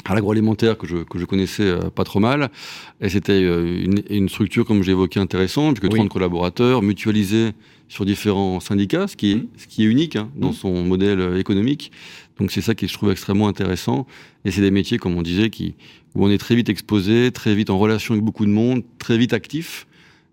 à 0.05 0.13
l'agroalimentaire 0.13 0.77
que 0.77 0.87
je, 0.87 0.97
que 0.97 1.19
je 1.19 1.25
connaissais 1.25 1.63
euh, 1.63 1.89
pas 1.89 2.03
trop 2.03 2.19
mal. 2.19 2.49
Et 3.01 3.09
c'était 3.09 3.41
une, 3.41 4.01
une, 4.09 4.29
structure, 4.29 4.65
comme 4.65 4.83
j'ai 4.83 4.91
évoqué, 4.91 5.19
intéressante, 5.19 5.79
puisque 5.79 5.93
30 5.93 6.09
collaborateurs, 6.09 6.81
mutualisés 6.81 7.51
sur 7.87 8.05
différents 8.05 8.59
syndicats, 8.59 9.07
ce 9.07 9.15
qui 9.15 9.31
est, 9.31 9.35
mmh. 9.35 9.47
ce 9.57 9.67
qui 9.67 9.83
est 9.83 9.87
unique 9.87 10.15
hein, 10.15 10.29
dans 10.35 10.51
mmh. 10.51 10.53
son 10.53 10.83
modèle 10.83 11.19
euh, 11.19 11.39
économique. 11.39 11.91
Donc 12.39 12.51
c'est 12.51 12.61
ça 12.61 12.75
qui 12.75 12.87
je 12.87 12.93
trouve 12.93 13.11
extrêmement 13.11 13.47
intéressant. 13.47 14.05
Et 14.43 14.51
c'est 14.51 14.61
des 14.61 14.71
métiers, 14.71 14.97
comme 14.97 15.17
on 15.17 15.21
disait, 15.21 15.49
qui, 15.49 15.75
où 16.13 16.25
on 16.25 16.29
est 16.29 16.37
très 16.37 16.55
vite 16.55 16.69
exposé, 16.69 17.31
très 17.31 17.55
vite 17.55 17.69
en 17.69 17.77
relation 17.77 18.13
avec 18.13 18.23
beaucoup 18.23 18.45
de 18.45 18.51
monde, 18.51 18.83
très 18.99 19.17
vite 19.17 19.33
actif. 19.33 19.87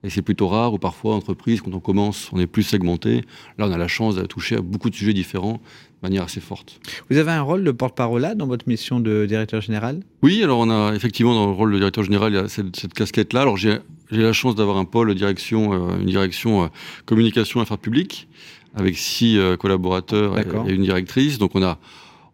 Et 0.04 0.10
c'est 0.10 0.22
plutôt 0.22 0.49
rare, 0.49 0.75
ou 0.75 0.78
parfois, 0.78 1.14
entreprise, 1.14 1.60
quand 1.60 1.72
on 1.75 1.81
commence, 1.81 2.31
on 2.32 2.40
est 2.40 2.46
plus 2.46 2.64
segmenté. 2.64 3.22
Là, 3.58 3.66
on 3.69 3.72
a 3.72 3.78
la 3.78 3.88
chance 3.88 4.16
de 4.16 4.26
toucher 4.26 4.56
à 4.56 4.60
beaucoup 4.60 4.90
de 4.90 4.94
sujets 4.94 5.12
différents 5.12 5.60
de 6.02 6.08
manière 6.08 6.25
assez 6.25 6.40
forte. 6.40 6.81
Vous 7.08 7.19
avez 7.19 7.31
un 7.31 7.43
rôle 7.43 7.62
de 7.62 7.70
porte-parole 7.70 8.22
là 8.22 8.34
dans 8.34 8.46
votre 8.46 8.69
mission 8.69 8.99
de 8.99 9.26
directeur 9.26 9.60
général? 9.60 10.00
Oui, 10.22 10.43
alors 10.43 10.58
on 10.58 10.70
a 10.70 10.94
effectivement 10.94 11.34
dans 11.34 11.46
le 11.46 11.52
rôle 11.52 11.72
de 11.72 11.78
directeur 11.78 12.02
général, 12.02 12.32
il 12.32 12.37
y 12.37 12.38
a 12.38 12.49
cette, 12.49 12.75
cette 12.75 12.94
casquette-là. 12.94 13.43
Alors 13.43 13.56
j'ai 13.56 13.78
la 14.10 14.32
chance 14.32 14.56
d'avoir 14.56 14.76
un 14.76 14.84
pôle 14.84 15.08
de 15.08 15.14
direction, 15.14 15.72
euh, 15.72 16.00
une 16.00 16.06
direction 16.06 16.64
euh, 16.64 16.66
communication 17.06 17.60
affaires 17.60 17.78
publiques 17.78 18.28
avec 18.75 18.96
six 18.96 19.38
euh, 19.38 19.56
collaborateurs 19.56 20.38
et, 20.38 20.72
une 20.72 20.82
directrice. 20.82 21.38
Donc 21.38 21.54
on 21.54 21.62
a 21.62 21.78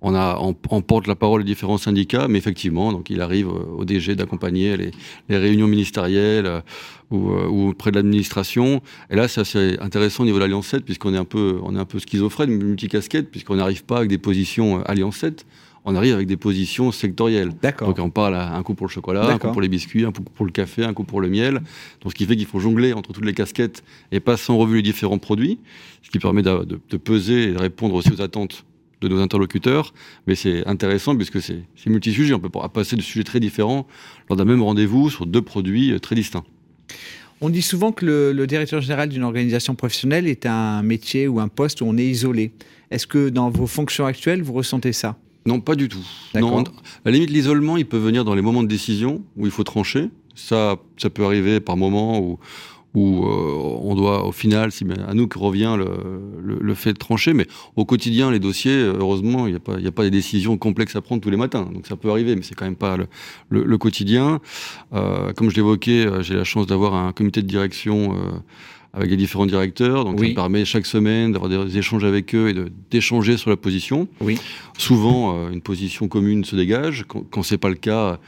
on, 0.00 0.14
a, 0.14 0.38
on, 0.40 0.82
porte 0.82 1.06
la 1.06 1.16
parole 1.16 1.40
aux 1.40 1.44
différents 1.44 1.78
syndicats, 1.78 2.28
mais 2.28 2.38
effectivement, 2.38 2.92
donc 2.92 3.10
il 3.10 3.20
arrive 3.20 3.48
au 3.48 3.84
DG 3.84 4.14
d'accompagner 4.14 4.76
les, 4.76 4.90
les, 5.28 5.36
réunions 5.36 5.66
ministérielles 5.66 6.62
ou, 7.10 7.32
ou 7.32 7.74
près 7.74 7.90
de 7.90 7.96
l'administration. 7.96 8.80
Et 9.10 9.16
là, 9.16 9.26
c'est 9.26 9.40
assez 9.40 9.76
intéressant 9.80 10.22
au 10.22 10.26
niveau 10.26 10.38
de 10.38 10.44
l'Alliance 10.44 10.68
7, 10.68 10.84
puisqu'on 10.84 11.14
est 11.14 11.18
un 11.18 11.24
peu, 11.24 11.58
on 11.64 11.74
est 11.74 11.80
un 11.80 11.84
peu 11.84 11.98
schizophrène, 11.98 12.50
multicasquette, 12.50 13.30
puisqu'on 13.30 13.56
n'arrive 13.56 13.84
pas 13.84 13.98
avec 13.98 14.08
des 14.08 14.18
positions 14.18 14.84
Alliance 14.84 15.16
7 15.16 15.44
on 15.88 15.94
arrive 15.94 16.14
avec 16.14 16.26
des 16.26 16.36
positions 16.36 16.92
sectorielles. 16.92 17.50
D'accord. 17.62 17.88
Donc 17.88 17.98
on 17.98 18.10
parle 18.10 18.34
à 18.34 18.54
un 18.54 18.62
coup 18.62 18.74
pour 18.74 18.86
le 18.86 18.92
chocolat, 18.92 19.26
un 19.26 19.38
coup 19.38 19.50
pour 19.50 19.62
les 19.62 19.68
biscuits, 19.68 20.04
un 20.04 20.12
coup 20.12 20.22
pour 20.22 20.44
le 20.44 20.52
café, 20.52 20.84
un 20.84 20.92
coup 20.92 21.04
pour 21.04 21.20
le 21.20 21.28
miel. 21.28 21.62
Donc 22.02 22.12
ce 22.12 22.14
qui 22.14 22.26
fait 22.26 22.36
qu'il 22.36 22.46
faut 22.46 22.60
jongler 22.60 22.92
entre 22.92 23.12
toutes 23.12 23.24
les 23.24 23.34
casquettes 23.34 23.82
et 24.12 24.20
passer 24.20 24.52
en 24.52 24.58
revue 24.58 24.76
les 24.76 24.82
différents 24.82 25.18
produits, 25.18 25.58
ce 26.02 26.10
qui 26.10 26.18
permet 26.18 26.42
de, 26.42 26.76
peser 26.98 27.44
et 27.44 27.52
de 27.52 27.58
répondre 27.58 27.94
aussi 27.94 28.12
aux 28.12 28.20
attentes 28.20 28.64
de 29.00 29.08
nos 29.08 29.20
interlocuteurs. 29.20 29.92
Mais 30.26 30.34
c'est 30.34 30.66
intéressant 30.66 31.16
puisque 31.16 31.40
c'est 31.40 31.64
multi-sujet. 31.86 32.34
On 32.34 32.40
peut 32.40 32.50
passer 32.72 32.96
de 32.96 33.02
sujets 33.02 33.24
très 33.24 33.40
différents 33.40 33.86
lors 34.28 34.36
d'un 34.36 34.44
même 34.44 34.62
rendez-vous 34.62 35.10
sur 35.10 35.26
deux 35.26 35.42
produits 35.42 35.92
euh, 35.92 35.98
très 35.98 36.14
distincts. 36.14 36.44
On 37.40 37.50
dit 37.50 37.62
souvent 37.62 37.92
que 37.92 38.04
le, 38.04 38.32
le 38.32 38.46
directeur 38.46 38.80
général 38.80 39.08
d'une 39.08 39.22
organisation 39.22 39.76
professionnelle 39.76 40.26
est 40.26 40.44
un 40.46 40.82
métier 40.82 41.28
ou 41.28 41.38
un 41.38 41.48
poste 41.48 41.80
où 41.80 41.84
on 41.84 41.96
est 41.96 42.06
isolé. 42.06 42.52
Est-ce 42.90 43.06
que 43.06 43.28
dans 43.28 43.50
vos 43.50 43.66
fonctions 43.66 44.06
actuelles, 44.06 44.42
vous 44.42 44.54
ressentez 44.54 44.92
ça? 44.92 45.16
Non, 45.46 45.60
pas 45.60 45.76
du 45.76 45.88
tout. 45.88 46.04
Non, 46.34 46.58
à 46.58 46.64
la 47.06 47.10
limite, 47.12 47.30
l'isolement, 47.30 47.76
il 47.76 47.86
peut 47.86 47.96
venir 47.96 48.24
dans 48.24 48.34
les 48.34 48.42
moments 48.42 48.62
de 48.62 48.68
décision 48.68 49.22
où 49.36 49.46
il 49.46 49.52
faut 49.52 49.64
trancher. 49.64 50.10
Ça, 50.34 50.76
ça 50.96 51.10
peut 51.10 51.24
arriver 51.24 51.60
par 51.60 51.76
moments 51.76 52.20
où, 52.20 52.38
où 52.94 53.24
euh, 53.24 53.78
on 53.82 53.94
doit, 53.94 54.24
au 54.24 54.32
final, 54.32 54.72
si 54.72 54.84
à 55.06 55.14
nous 55.14 55.28
que 55.28 55.38
revient 55.38 55.76
le, 55.78 56.58
le, 56.60 56.74
fait 56.74 56.92
de 56.92 56.98
trancher. 56.98 57.34
Mais 57.34 57.46
au 57.76 57.84
quotidien, 57.84 58.30
les 58.30 58.38
dossiers, 58.38 58.80
heureusement, 58.80 59.46
il 59.46 59.50
n'y 59.50 59.56
a, 59.56 59.60
pas, 59.60 59.76
a 59.76 59.90
pas 59.92 60.04
des 60.04 60.10
décisions 60.10 60.56
complexes 60.56 60.96
à 60.96 61.00
prendre 61.00 61.20
tous 61.20 61.30
les 61.30 61.36
matins. 61.36 61.68
Donc 61.72 61.86
ça 61.86 61.96
peut 61.96 62.10
arriver, 62.10 62.34
mais 62.34 62.42
c'est 62.42 62.54
quand 62.54 62.64
même 62.64 62.76
pas 62.76 62.96
le, 62.96 63.06
le 63.50 63.78
quotidien. 63.78 64.40
Euh, 64.94 65.32
comme 65.34 65.50
je 65.50 65.56
l'évoquais, 65.56 66.06
euh, 66.06 66.22
j'ai 66.22 66.34
la 66.34 66.44
chance 66.44 66.66
d'avoir 66.66 66.94
un 66.94 67.12
comité 67.12 67.42
de 67.42 67.46
direction. 67.46 68.16
Avec 68.94 69.10
les 69.10 69.18
différents 69.18 69.44
directeurs. 69.44 70.06
Donc, 70.06 70.18
ça 70.18 70.26
me 70.26 70.34
permet 70.34 70.64
chaque 70.64 70.86
semaine 70.86 71.32
d'avoir 71.32 71.50
des 71.50 71.76
échanges 71.76 72.04
avec 72.04 72.34
eux 72.34 72.48
et 72.48 72.54
d'échanger 72.90 73.36
sur 73.36 73.50
la 73.50 73.56
position. 73.58 74.08
Oui. 74.22 74.40
Souvent, 74.78 75.36
euh, 75.36 75.50
une 75.50 75.60
position 75.60 76.08
commune 76.08 76.42
se 76.42 76.56
dégage. 76.56 77.04
Quand, 77.06 77.22
quand 77.30 77.42
c'est 77.42 77.58
pas 77.58 77.68
le 77.68 77.74
cas, 77.74 78.18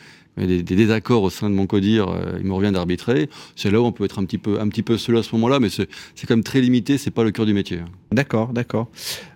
des, 0.46 0.62
des, 0.62 0.76
désaccords 0.76 1.22
au 1.22 1.30
sein 1.30 1.50
de 1.50 1.54
mon 1.54 1.66
codir, 1.66 2.08
euh, 2.08 2.38
il 2.38 2.46
me 2.46 2.52
revient 2.52 2.72
d'arbitrer. 2.72 3.28
C'est 3.56 3.70
là 3.70 3.80
où 3.80 3.84
on 3.84 3.92
peut 3.92 4.04
être 4.04 4.18
un 4.18 4.24
petit 4.24 4.38
peu, 4.38 4.60
un 4.60 4.68
petit 4.68 4.82
peu 4.82 4.98
seul 4.98 5.16
à 5.16 5.22
ce 5.22 5.34
moment-là, 5.34 5.60
mais 5.60 5.68
c'est 5.70 5.86
quand 6.26 6.34
même 6.34 6.44
très 6.44 6.60
limité, 6.60 6.98
c'est 6.98 7.10
pas 7.10 7.24
le 7.24 7.30
cœur 7.30 7.46
du 7.46 7.54
métier. 7.54 7.80
D'accord, 8.12 8.52
d'accord. 8.52 8.88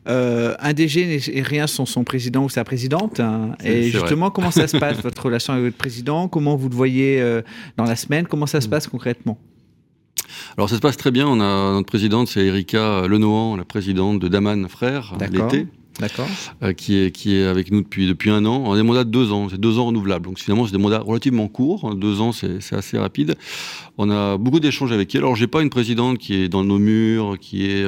Euh, 0.08 0.54
un 0.58 0.72
DG 0.72 1.06
n'est 1.06 1.42
rien 1.42 1.66
sans 1.66 1.86
son 1.86 2.04
président 2.04 2.44
ou 2.44 2.48
sa 2.48 2.64
présidente. 2.64 3.20
Hein. 3.20 3.56
Et 3.64 3.90
justement, 3.90 4.30
comment 4.30 4.50
ça 4.50 4.66
se 4.66 4.76
passe, 4.78 5.00
votre 5.00 5.24
relation 5.24 5.52
avec 5.52 5.64
votre 5.64 5.76
président? 5.76 6.28
Comment 6.28 6.56
vous 6.56 6.68
le 6.68 6.74
voyez 6.74 7.20
euh, 7.20 7.42
dans 7.76 7.84
la 7.84 7.96
semaine? 7.96 8.26
Comment 8.26 8.46
ça 8.46 8.60
se 8.60 8.68
passe 8.68 8.86
concrètement? 8.86 9.38
Alors 10.56 10.68
ça 10.68 10.76
se 10.76 10.80
passe 10.80 10.96
très 10.96 11.10
bien. 11.10 11.26
On 11.26 11.40
a 11.40 11.72
notre 11.72 11.86
présidente, 11.86 12.28
c'est 12.28 12.44
Erika 12.44 13.06
Lenohan, 13.06 13.56
la 13.56 13.64
présidente 13.64 14.20
de 14.20 14.28
Daman 14.28 14.68
Frères 14.68 15.14
l'été. 15.30 15.66
Qui, 16.76 16.98
est, 16.98 17.10
qui 17.10 17.36
est 17.36 17.44
avec 17.44 17.70
nous 17.70 17.82
depuis, 17.82 18.06
depuis 18.06 18.30
un 18.30 18.44
an. 18.44 18.62
On 18.66 18.72
a 18.72 18.76
des 18.76 18.82
mandats 18.82 19.04
de 19.04 19.10
deux 19.10 19.32
ans, 19.32 19.48
c'est 19.48 19.60
deux 19.60 19.78
ans 19.78 19.86
renouvelables. 19.86 20.26
Donc 20.26 20.38
finalement, 20.38 20.66
c'est 20.66 20.72
des 20.72 20.82
mandats 20.82 21.00
relativement 21.00 21.48
courts. 21.48 21.94
Deux 21.94 22.20
ans, 22.20 22.32
c'est 22.32 22.58
assez 22.72 22.98
rapide. 22.98 23.36
On 23.98 24.10
a 24.10 24.36
beaucoup 24.38 24.60
d'échanges 24.60 24.92
avec 24.92 25.14
elle. 25.14 25.20
Alors, 25.20 25.36
j'ai 25.36 25.46
pas 25.46 25.62
une 25.62 25.70
présidente 25.70 26.18
qui 26.18 26.34
est 26.34 26.48
dans 26.48 26.64
nos 26.64 26.78
murs, 26.78 27.38
qui 27.40 27.66
est 27.70 27.86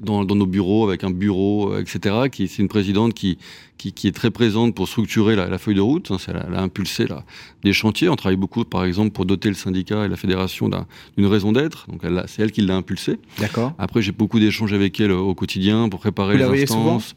dans, 0.00 0.24
nos 0.24 0.46
bureaux, 0.46 0.86
avec 0.88 1.04
un 1.04 1.10
bureau, 1.10 1.72
euh, 1.72 1.80
etc. 1.80 2.28
Qui, 2.30 2.48
c'est 2.48 2.62
une 2.62 2.68
présidente 2.68 3.14
qui, 3.14 3.38
qui, 3.76 4.08
est 4.08 4.12
très 4.12 4.30
présente 4.30 4.74
pour 4.74 4.88
structurer 4.88 5.36
la, 5.36 5.58
feuille 5.58 5.74
de 5.74 5.80
route. 5.80 6.10
Hein, 6.10 6.16
elle, 6.28 6.54
a, 6.54 6.62
impulsé 6.62 7.06
là, 7.06 7.24
des 7.62 7.72
chantiers. 7.72 8.08
On 8.08 8.16
travaille 8.16 8.36
beaucoup, 8.36 8.64
par 8.64 8.84
exemple, 8.84 9.10
pour 9.10 9.26
doter 9.26 9.48
le 9.48 9.54
syndicat 9.54 10.04
et 10.04 10.08
la 10.08 10.16
fédération 10.16 10.68
d'une 11.16 11.26
raison 11.26 11.52
d'être. 11.52 11.86
Donc 11.88 12.02
c'est 12.26 12.42
elle 12.42 12.52
qui 12.52 12.62
l'a 12.62 12.76
impulsé. 12.76 13.18
D'accord. 13.38 13.72
Après, 13.78 14.02
j'ai 14.02 14.12
beaucoup 14.12 14.40
d'échanges 14.40 14.72
avec 14.72 14.98
elle 15.00 15.12
au 15.12 15.34
quotidien 15.34 15.88
pour 15.88 16.00
préparer 16.00 16.36
les 16.36 16.62
instances. 16.62 17.14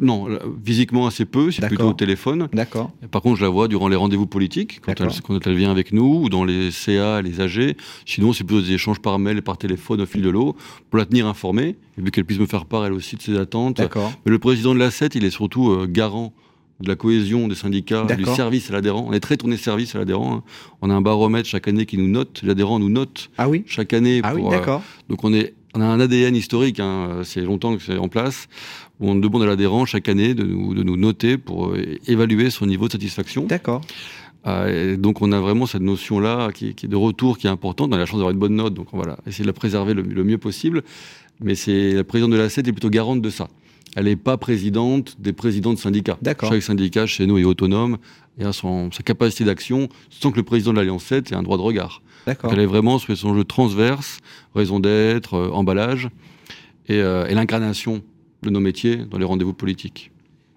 Non, 0.00 0.28
physiquement 0.64 1.06
assez 1.06 1.24
peu, 1.24 1.50
c'est 1.50 1.66
plutôt 1.66 1.88
au 1.88 1.92
téléphone. 1.92 2.48
D'accord. 2.52 2.90
Par 3.10 3.22
contre, 3.22 3.38
je 3.38 3.44
la 3.44 3.50
vois 3.50 3.68
durant 3.68 3.88
les 3.88 3.96
rendez-vous 3.96 4.26
politiques, 4.26 4.80
quand 4.80 5.46
elle, 5.46 5.54
vient 5.54 5.70
avec 5.70 5.92
nous, 5.92 6.22
ou 6.24 6.28
dans 6.28 6.44
les 6.44 6.70
CA, 6.70 7.22
les 7.22 7.40
AG. 7.40 7.76
Sinon, 8.06 8.32
c'est 8.32 8.44
plutôt 8.44 8.62
des 8.62 8.72
échanges 8.72 9.00
par 9.00 9.18
mail 9.18 9.38
et 9.38 9.42
par 9.42 9.58
téléphone 9.58 10.00
au 10.00 10.06
fil 10.06 10.22
de 10.22 10.30
l'eau, 10.30 10.56
pour 10.90 10.98
la 10.98 11.06
tenir 11.06 11.26
informée, 11.26 11.76
et 11.98 12.02
puis 12.02 12.10
qu'elle 12.10 12.24
puisse 12.24 12.40
me 12.40 12.46
faire 12.46 12.66
part, 12.66 12.84
elle 12.86 12.92
aussi, 12.92 13.16
de 13.16 13.22
ses 13.22 13.36
attentes. 13.36 13.78
D'accord. 13.78 14.12
Mais 14.24 14.32
le 14.32 14.38
président 14.38 14.74
de 14.74 14.78
l'ACET, 14.78 15.10
il 15.14 15.24
est 15.24 15.30
surtout 15.30 15.70
euh, 15.70 15.86
garant 15.86 16.32
de 16.80 16.88
la 16.88 16.96
cohésion 16.96 17.48
des 17.48 17.54
syndicats, 17.54 18.04
du 18.04 18.24
service 18.24 18.70
à 18.70 18.72
l'adhérent. 18.72 19.04
On 19.06 19.12
est 19.12 19.20
très 19.20 19.36
tourné 19.36 19.56
service 19.56 19.94
à 19.94 19.98
l'adhérent. 19.98 20.36
Hein. 20.36 20.42
On 20.80 20.90
a 20.90 20.94
un 20.94 21.02
baromètre 21.02 21.48
chaque 21.48 21.68
année 21.68 21.86
qui 21.86 21.98
nous 21.98 22.08
note. 22.08 22.40
L'adhérent 22.42 22.78
nous 22.78 22.88
note 22.88 23.30
ah 23.38 23.48
oui 23.48 23.64
chaque 23.66 23.92
année. 23.92 24.20
Ah 24.24 24.34
oui, 24.34 24.42
euh, 24.44 24.50
d'accord. 24.50 24.82
donc 25.08 25.22
on 25.24 25.32
est 25.32 25.54
on 25.74 25.80
a 25.80 25.84
un 25.84 26.00
ADN 26.00 26.34
historique, 26.34 26.80
hein, 26.80 27.20
c'est 27.24 27.42
longtemps 27.42 27.76
que 27.76 27.82
c'est 27.82 27.96
en 27.96 28.08
place, 28.08 28.48
où 28.98 29.08
on 29.08 29.14
demande 29.14 29.42
à 29.42 29.46
l'adhérent 29.46 29.86
chaque 29.86 30.08
année 30.08 30.34
de 30.34 30.44
nous, 30.44 30.74
de 30.74 30.82
nous 30.82 30.96
noter 30.96 31.38
pour 31.38 31.68
euh, 31.68 31.98
évaluer 32.06 32.50
son 32.50 32.66
niveau 32.66 32.86
de 32.86 32.92
satisfaction. 32.92 33.44
D'accord. 33.44 33.80
Euh, 34.46 34.96
donc 34.96 35.20
on 35.20 35.32
a 35.32 35.40
vraiment 35.40 35.66
cette 35.66 35.82
notion-là 35.82 36.50
qui, 36.52 36.74
qui, 36.74 36.86
est 36.86 36.88
de 36.88 36.96
retour 36.96 37.38
qui 37.38 37.46
est 37.46 37.50
importante. 37.50 37.90
On 37.92 37.96
a 37.96 37.98
la 37.98 38.06
chance 38.06 38.16
d'avoir 38.16 38.32
une 38.32 38.38
bonne 38.38 38.56
note, 38.56 38.74
donc 38.74 38.92
on 38.92 38.98
va 38.98 39.16
essayer 39.26 39.44
de 39.44 39.48
la 39.48 39.52
préserver 39.52 39.94
le, 39.94 40.24
mieux 40.24 40.38
possible. 40.38 40.82
Mais 41.40 41.54
c'est 41.54 41.92
la 41.92 42.04
présidente 42.04 42.32
de 42.32 42.36
la 42.36 42.48
CET 42.48 42.66
est 42.66 42.72
plutôt 42.72 42.90
garante 42.90 43.22
de 43.22 43.30
ça. 43.30 43.48
Elle 43.96 44.04
n'est 44.04 44.16
pas 44.16 44.36
présidente 44.36 45.16
des 45.18 45.32
présidents 45.32 45.72
de 45.72 45.78
syndicats. 45.78 46.18
Chaque 46.24 46.62
syndicat 46.62 47.06
chez 47.06 47.26
nous 47.26 47.38
est 47.38 47.44
autonome 47.44 47.98
et 48.38 48.44
a 48.44 48.52
son, 48.52 48.90
sa 48.92 49.02
capacité 49.02 49.44
d'action 49.44 49.88
sans 50.10 50.30
que 50.30 50.36
le 50.36 50.42
président 50.42 50.72
de 50.72 50.78
l'Alliance 50.78 51.04
7 51.04 51.32
ait 51.32 51.34
un 51.34 51.42
droit 51.42 51.56
de 51.56 51.62
regard. 51.62 52.02
Elle 52.26 52.60
est 52.60 52.66
vraiment 52.66 52.98
sur 52.98 53.16
son 53.16 53.34
jeu 53.34 53.44
transverse, 53.44 54.18
raison 54.54 54.78
d'être, 54.78 55.34
euh, 55.34 55.50
emballage, 55.50 56.08
euh, 56.90 57.26
et, 57.26 57.34
l'incarnation 57.34 58.02
de 58.42 58.50
nos 58.50 58.60
métiers 58.60 58.96
dans 58.96 59.18
les 59.18 59.24
rendez-vous 59.24 59.52
politiques. 59.52 60.10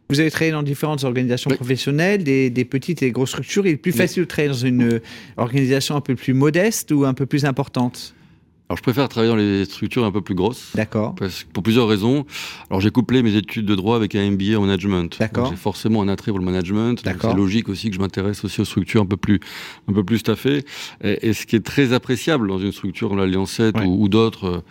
Vous 0.10 0.20
avez 0.20 0.30
travaillé 0.30 0.52
dans 0.52 0.64
différentes 0.64 1.04
organisations 1.06 1.50
professionnelles, 1.50 2.24
des, 2.24 2.66
petites 2.66 3.02
et 3.02 3.08
des 3.08 3.12
grosses 3.12 3.32
structures. 3.32 3.66
Il 3.66 3.72
est 3.72 3.78
plus 3.78 3.94
facile 3.94 4.24
de 4.24 4.28
travailler 4.28 4.50
dans 4.50 4.66
une 4.66 4.84
euh, 4.84 5.02
organisation 5.38 5.96
un 5.96 6.02
peu 6.02 6.16
plus 6.16 6.34
modeste 6.34 6.92
ou 6.92 7.06
un 7.06 7.14
peu 7.14 7.26
plus 7.26 7.46
importante? 7.46 8.14
Alors, 8.74 8.80
je 8.80 8.82
préfère 8.82 9.08
travailler 9.08 9.32
dans 9.32 9.38
les 9.38 9.66
structures 9.66 10.04
un 10.04 10.12
peu 10.12 10.22
plus 10.22 10.34
grosses. 10.34 10.72
D'accord. 10.74 11.14
Pour 11.54 11.62
plusieurs 11.62 11.88
raisons. 11.88 12.26
Alors, 12.72 12.82
j'ai 12.82 12.90
couplé 12.90 13.22
mes 13.22 13.36
études 13.36 13.68
de 13.68 13.76
droit 13.76 13.96
avec 13.96 14.16
un 14.16 14.32
MBA 14.32 14.58
en 14.58 14.62
management. 14.62 15.16
D'accord. 15.20 15.52
J'ai 15.52 15.56
forcément 15.56 16.02
un 16.02 16.08
attrait 16.08 16.32
pour 16.32 16.40
le 16.40 16.46
management. 16.46 17.04
D'accord. 17.04 17.30
C'est 17.30 17.38
logique 17.38 17.70
aussi 17.70 17.90
que 17.90 17.96
je 17.96 18.00
m'intéresse 18.00 18.44
aussi 18.44 18.62
aux 18.62 18.66
structures 18.66 19.04
un 19.04 19.06
peu 19.06 19.16
plus, 19.16 19.40
un 19.88 19.94
peu 19.94 20.04
plus 20.04 20.18
staffées. 20.18 20.66
Et, 21.04 21.34
ce 21.34 21.46
qui 21.46 21.56
est 21.56 21.64
très 21.64 21.94
appréciable 21.94 22.48
dans 22.48 22.58
une 22.58 22.72
structure 22.72 23.10
comme 23.10 23.20
l'Alliance 23.20 23.52
7 23.52 23.76
ou, 23.86 24.10
d'autres, 24.10 24.46
euh, 24.46 24.62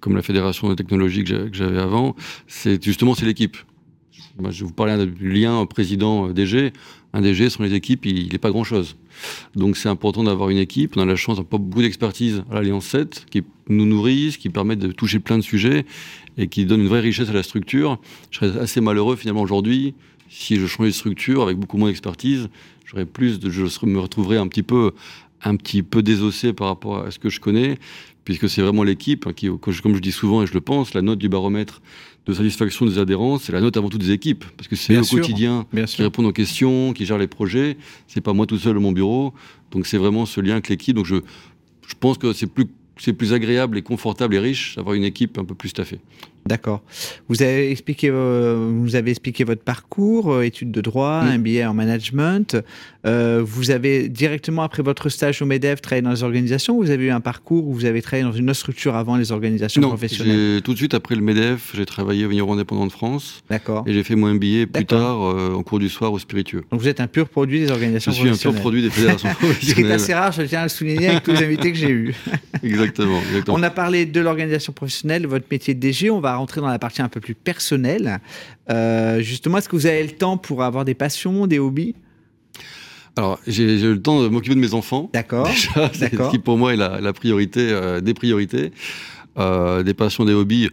comme 0.00 0.16
la 0.16 0.22
Fédération 0.22 0.68
de 0.68 0.74
technologie 0.74 1.24
que 1.24 1.48
j'avais 1.50 1.80
avant, 1.80 2.14
c'est 2.46 2.84
justement 2.84 3.14
c'est 3.14 3.24
l'équipe. 3.24 3.56
Je 4.50 4.64
vous 4.64 4.72
parlais 4.72 5.06
du 5.06 5.30
lien 5.30 5.64
président-DG. 5.66 6.72
Un 7.12 7.20
DG, 7.22 7.48
sans 7.48 7.62
les 7.62 7.74
équipes, 7.74 8.04
il 8.04 8.30
n'est 8.30 8.38
pas 8.38 8.50
grand-chose. 8.50 8.96
Donc 9.54 9.76
c'est 9.76 9.88
important 9.88 10.24
d'avoir 10.24 10.50
une 10.50 10.58
équipe. 10.58 10.96
On 10.96 11.00
a 11.00 11.06
la 11.06 11.16
chance 11.16 11.38
d'avoir 11.38 11.60
beaucoup 11.60 11.82
d'expertise 11.82 12.42
à 12.50 12.56
l'Alliance 12.56 12.86
7 12.86 13.26
qui 13.30 13.42
nous 13.68 13.86
nourrissent, 13.86 14.36
qui 14.36 14.50
permettent 14.50 14.80
de 14.80 14.92
toucher 14.92 15.20
plein 15.20 15.38
de 15.38 15.42
sujets 15.42 15.86
et 16.36 16.48
qui 16.48 16.66
donnent 16.66 16.82
une 16.82 16.88
vraie 16.88 17.00
richesse 17.00 17.30
à 17.30 17.32
la 17.32 17.42
structure. 17.42 17.98
Je 18.30 18.38
serais 18.38 18.58
assez 18.58 18.80
malheureux 18.80 19.16
finalement 19.16 19.42
aujourd'hui 19.42 19.94
si 20.28 20.56
je 20.56 20.66
changeais 20.66 20.90
de 20.90 20.94
structure 20.94 21.42
avec 21.42 21.56
beaucoup 21.56 21.78
moins 21.78 21.88
d'expertise. 21.88 22.48
J'aurais 22.84 23.06
plus 23.06 23.40
de, 23.40 23.50
je 23.50 23.64
me 23.86 23.98
retrouverais 23.98 24.36
un 24.36 24.48
petit 24.48 24.62
peu 24.62 24.92
un 25.42 25.56
petit 25.56 25.82
peu 25.82 26.02
désossé 26.02 26.52
par 26.52 26.68
rapport 26.68 26.98
à 26.98 27.10
ce 27.10 27.18
que 27.18 27.28
je 27.28 27.40
connais, 27.40 27.78
puisque 28.24 28.48
c'est 28.48 28.62
vraiment 28.62 28.82
l'équipe 28.82 29.32
qui, 29.34 29.48
comme 29.60 29.94
je 29.94 30.00
dis 30.00 30.12
souvent 30.12 30.42
et 30.42 30.46
je 30.46 30.54
le 30.54 30.60
pense, 30.60 30.94
la 30.94 31.02
note 31.02 31.18
du 31.18 31.28
baromètre 31.28 31.80
de 32.26 32.32
satisfaction 32.32 32.86
des 32.86 32.98
adhérents, 32.98 33.38
c'est 33.38 33.52
la 33.52 33.60
note 33.60 33.76
avant 33.76 33.88
tout 33.88 33.98
des 33.98 34.10
équipes, 34.10 34.44
parce 34.56 34.66
que 34.66 34.74
c'est 34.74 34.98
au 34.98 35.04
quotidien 35.04 35.64
qui 35.86 36.02
répondent 36.02 36.26
aux 36.26 36.32
questions, 36.32 36.92
qui 36.92 37.06
gèrent 37.06 37.18
les 37.18 37.28
projets. 37.28 37.76
C'est 38.08 38.20
pas 38.20 38.32
moi 38.32 38.46
tout 38.46 38.58
seul 38.58 38.76
à 38.76 38.80
mon 38.80 38.92
bureau, 38.92 39.32
donc 39.70 39.86
c'est 39.86 39.98
vraiment 39.98 40.26
ce 40.26 40.40
lien 40.40 40.54
avec 40.54 40.68
l'équipe. 40.68 40.96
Donc 40.96 41.06
je, 41.06 41.16
je 41.86 41.94
pense 41.98 42.18
que 42.18 42.32
c'est 42.32 42.48
plus 42.48 42.66
c'est 42.98 43.12
plus 43.12 43.32
agréable 43.32 43.76
et 43.78 43.82
confortable 43.82 44.34
et 44.34 44.38
riche 44.38 44.76
d'avoir 44.76 44.94
une 44.94 45.04
équipe 45.04 45.38
un 45.38 45.44
peu 45.44 45.54
plus 45.54 45.68
staffée. 45.68 46.00
D'accord. 46.46 46.82
Vous 47.28 47.42
avez 47.42 47.70
expliqué, 47.70 48.08
euh, 48.10 48.70
vous 48.80 48.94
avez 48.94 49.10
expliqué 49.10 49.44
votre 49.44 49.62
parcours, 49.62 50.32
euh, 50.32 50.42
études 50.42 50.70
de 50.70 50.80
droit, 50.80 51.22
un 51.22 51.38
MBA 51.38 51.68
en 51.68 51.74
management. 51.74 52.56
Euh, 53.04 53.42
vous 53.44 53.70
avez 53.70 54.08
directement 54.08 54.62
après 54.62 54.82
votre 54.82 55.08
stage 55.08 55.42
au 55.42 55.46
Medef 55.46 55.80
travaillé 55.80 56.02
dans 56.02 56.10
les 56.10 56.22
organisations. 56.22 56.76
Ou 56.76 56.82
vous 56.82 56.90
avez 56.90 57.06
eu 57.06 57.10
un 57.10 57.20
parcours 57.20 57.66
où 57.66 57.74
vous 57.74 57.84
avez 57.84 58.00
travaillé 58.02 58.24
dans 58.24 58.32
une 58.32 58.48
autre 58.48 58.58
structure 58.58 58.94
avant 58.94 59.16
les 59.16 59.32
organisations 59.32 59.80
non, 59.80 59.88
professionnelles? 59.88 60.62
Tout 60.62 60.72
de 60.72 60.78
suite 60.78 60.94
après 60.94 61.14
le 61.16 61.20
Medef, 61.20 61.72
j'ai 61.74 61.86
travaillé 61.86 62.24
au 62.24 62.28
Vigneron 62.28 62.54
indépendant 62.54 62.86
de 62.86 62.92
France. 62.92 63.42
D'accord. 63.50 63.84
Et 63.86 63.92
j'ai 63.92 64.04
fait 64.04 64.14
mon 64.14 64.32
MBA 64.34 64.66
plus 64.72 64.86
tard 64.86 65.18
en 65.18 65.62
cours 65.62 65.78
du 65.78 65.88
soir 65.88 66.12
au 66.12 66.18
spiritueux. 66.18 66.62
Donc 66.70 66.80
vous 66.80 66.88
êtes 66.88 67.00
un 67.00 67.08
pur 67.08 67.28
produit 67.28 67.60
des 67.60 67.70
organisations 67.70 68.12
professionnelles. 68.12 68.34
Je 68.34 68.38
suis 68.38 68.48
un 68.48 68.52
pur 68.52 68.60
produit 68.60 68.82
des 68.82 68.90
fédérations 68.90 69.28
professionnelles. 69.30 69.62
Ce 69.62 69.74
qui 69.74 69.80
est 69.82 69.92
assez 69.92 70.14
rare, 70.14 70.32
je 70.32 70.42
tiens 70.42 70.60
à 70.60 70.64
le 70.64 70.68
souligner 70.68 71.08
avec 71.08 71.22
tous 71.24 71.32
les 71.32 71.44
invités 71.44 71.72
que 71.72 71.78
j'ai 71.78 71.90
eus. 71.90 72.14
exactement, 72.62 73.20
exactement. 73.20 73.56
On 73.58 73.62
a 73.62 73.70
parlé 73.70 74.06
de 74.06 74.20
l'organisation 74.20 74.72
professionnelle, 74.72 75.26
votre 75.26 75.46
métier 75.50 75.74
de 75.74 75.80
DG. 75.80 76.10
On 76.10 76.20
va 76.20 76.35
rentrer 76.36 76.60
dans 76.60 76.68
la 76.68 76.78
partie 76.78 77.02
un 77.02 77.08
peu 77.08 77.20
plus 77.20 77.34
personnelle. 77.34 78.20
Euh, 78.70 79.20
justement, 79.20 79.58
est-ce 79.58 79.68
que 79.68 79.76
vous 79.76 79.86
avez 79.86 80.02
le 80.02 80.12
temps 80.12 80.36
pour 80.36 80.62
avoir 80.62 80.84
des 80.84 80.94
passions, 80.94 81.46
des 81.46 81.58
hobbies? 81.58 81.94
Alors, 83.16 83.38
j'ai 83.46 83.78
le 83.78 84.00
temps 84.00 84.22
de 84.22 84.28
m'occuper 84.28 84.54
de 84.54 84.60
mes 84.60 84.74
enfants. 84.74 85.10
D'accord. 85.12 85.48
C'est 85.92 86.14
ce 86.14 86.30
qui 86.30 86.38
pour 86.38 86.58
moi 86.58 86.74
est 86.74 86.76
la, 86.76 87.12
priorité, 87.12 87.68
euh, 87.70 88.00
des 88.00 88.12
priorités, 88.12 88.72
euh, 89.38 89.82
des 89.82 89.94
passions, 89.94 90.24
des 90.24 90.34
hobbies. 90.34 90.68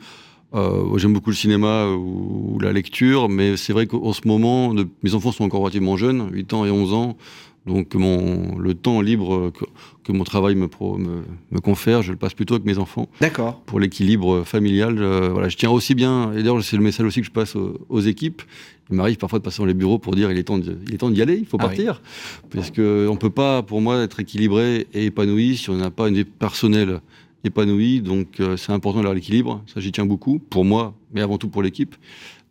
J'aime 0.97 1.13
beaucoup 1.13 1.31
le 1.31 1.35
cinéma 1.35 1.87
ou, 1.87 2.59
la 2.61 2.71
lecture, 2.71 3.27
mais 3.27 3.57
c'est 3.57 3.73
vrai 3.73 3.87
qu'en 3.87 4.13
ce 4.13 4.27
moment, 4.27 4.71
mes 5.01 5.15
enfants 5.15 5.31
sont 5.31 5.45
encore 5.45 5.61
relativement 5.61 5.97
jeunes, 5.97 6.29
8 6.31 6.53
ans 6.53 6.63
et 6.63 6.69
11 6.69 6.93
ans. 6.93 7.17
Donc 7.65 7.95
mon, 7.95 8.57
le 8.57 8.73
temps 8.73 8.99
libre 8.99 9.51
que, 10.03 10.11
mon 10.11 10.25
travail 10.25 10.55
me, 10.55 10.67
me, 11.51 11.59
confère, 11.61 12.01
je 12.01 12.11
le 12.11 12.17
passe 12.17 12.33
plutôt 12.33 12.55
avec 12.55 12.65
mes 12.65 12.77
enfants. 12.77 13.07
D'accord. 13.21 13.61
Pour 13.65 13.79
l'équilibre 13.79 14.43
familial, 14.43 14.97
je, 14.97 15.29
voilà, 15.29 15.47
je 15.47 15.55
tiens 15.55 15.69
aussi 15.69 15.95
bien, 15.95 16.33
et 16.33 16.37
d'ailleurs 16.37 16.61
c'est 16.61 16.75
le 16.75 16.83
message 16.83 17.05
aussi 17.05 17.21
que 17.21 17.27
je 17.27 17.31
passe 17.31 17.55
aux, 17.55 18.01
équipes, 18.01 18.41
il 18.89 18.97
m'arrive 18.97 19.15
parfois 19.15 19.39
de 19.39 19.43
passer 19.45 19.59
dans 19.59 19.65
les 19.65 19.73
bureaux 19.73 19.97
pour 19.97 20.13
dire 20.13 20.29
il 20.29 20.37
est 20.37 20.43
temps 20.43 20.57
d'y 20.57 21.21
aller, 21.21 21.37
il 21.37 21.45
faut 21.45 21.57
ah 21.59 21.63
partir. 21.63 22.01
Parce 22.51 22.69
qu'on 22.69 22.81
ne 22.81 23.17
peut 23.17 23.29
pas, 23.29 23.63
pour 23.63 23.79
moi, 23.79 24.03
être 24.03 24.19
équilibré 24.19 24.87
et 24.93 25.05
épanoui 25.05 25.55
si 25.55 25.69
on 25.69 25.75
n'a 25.75 25.89
pas 25.89 26.09
une 26.09 26.15
vie 26.15 26.25
personnelle 26.25 26.99
épanouie. 27.45 28.01
Donc 28.01 28.39
euh, 28.39 28.57
c'est 28.57 28.71
important 28.71 28.99
d'avoir 28.99 29.15
l'équilibre, 29.15 29.63
ça 29.73 29.79
j'y 29.79 29.91
tiens 29.91 30.05
beaucoup, 30.05 30.39
pour 30.39 30.65
moi, 30.65 30.93
mais 31.13 31.21
avant 31.21 31.37
tout 31.37 31.47
pour 31.47 31.61
l'équipe. 31.61 31.95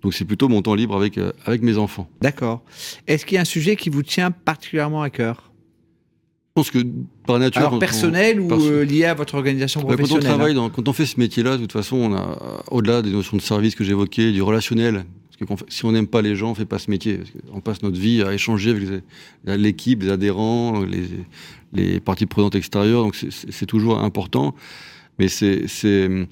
Donc 0.02 0.14
c'est 0.14 0.24
plutôt 0.24 0.48
mon 0.48 0.62
temps 0.62 0.74
libre 0.74 0.96
avec, 0.96 1.16
euh, 1.18 1.32
avec 1.46 1.62
mes 1.62 1.78
enfants. 1.78 2.08
D'accord. 2.20 2.62
Est-ce 3.06 3.24
qu'il 3.24 3.36
y 3.36 3.38
a 3.38 3.42
un 3.42 3.44
sujet 3.44 3.76
qui 3.76 3.88
vous 3.88 4.02
tient 4.02 4.30
particulièrement 4.30 5.02
à 5.02 5.10
cœur? 5.10 5.52
Je 6.48 6.54
pense 6.54 6.70
que 6.70 6.80
par 7.26 7.38
nature. 7.38 7.62
Alors 7.62 7.78
personnel 7.78 8.40
ou 8.40 8.52
euh, 8.52 8.84
lié 8.84 9.06
à 9.06 9.14
votre 9.14 9.36
organisation 9.36 9.80
professionnelle 9.80 10.22
Quand 10.22 10.28
on 10.28 10.36
travaille, 10.36 10.54
dans, 10.54 10.68
quand 10.68 10.86
on 10.86 10.92
fait 10.92 11.06
ce 11.06 11.18
métier-là, 11.18 11.56
de 11.56 11.62
toute 11.62 11.72
façon, 11.72 11.96
on 11.96 12.14
a, 12.14 12.62
au-delà 12.70 13.00
des 13.00 13.10
notions 13.10 13.38
de 13.38 13.42
service 13.42 13.74
que 13.74 13.84
j'évoquais, 13.84 14.32
du 14.32 14.42
relationnel, 14.42 15.04
parce 15.30 15.60
que 15.60 15.64
si 15.72 15.86
on 15.86 15.92
n'aime 15.92 16.08
pas 16.08 16.20
les 16.20 16.36
gens, 16.36 16.50
on 16.50 16.54
fait 16.54 16.66
pas 16.66 16.78
ce 16.78 16.90
métier. 16.90 17.20
on 17.54 17.60
passe 17.60 17.82
notre 17.82 17.98
vie 17.98 18.22
à 18.22 18.34
échanger 18.34 18.70
avec 18.70 18.82
l'équipe, 19.46 20.02
les 20.02 20.10
adhérents, 20.10 20.82
les, 20.82 21.06
les 21.72 22.00
parties 22.00 22.26
prenantes 22.26 22.54
extérieures, 22.54 23.02
donc 23.02 23.16
c'est 23.16 23.66
toujours 23.66 24.00
important. 24.00 24.54
Mais 25.22 25.28
c'est, 25.28 26.26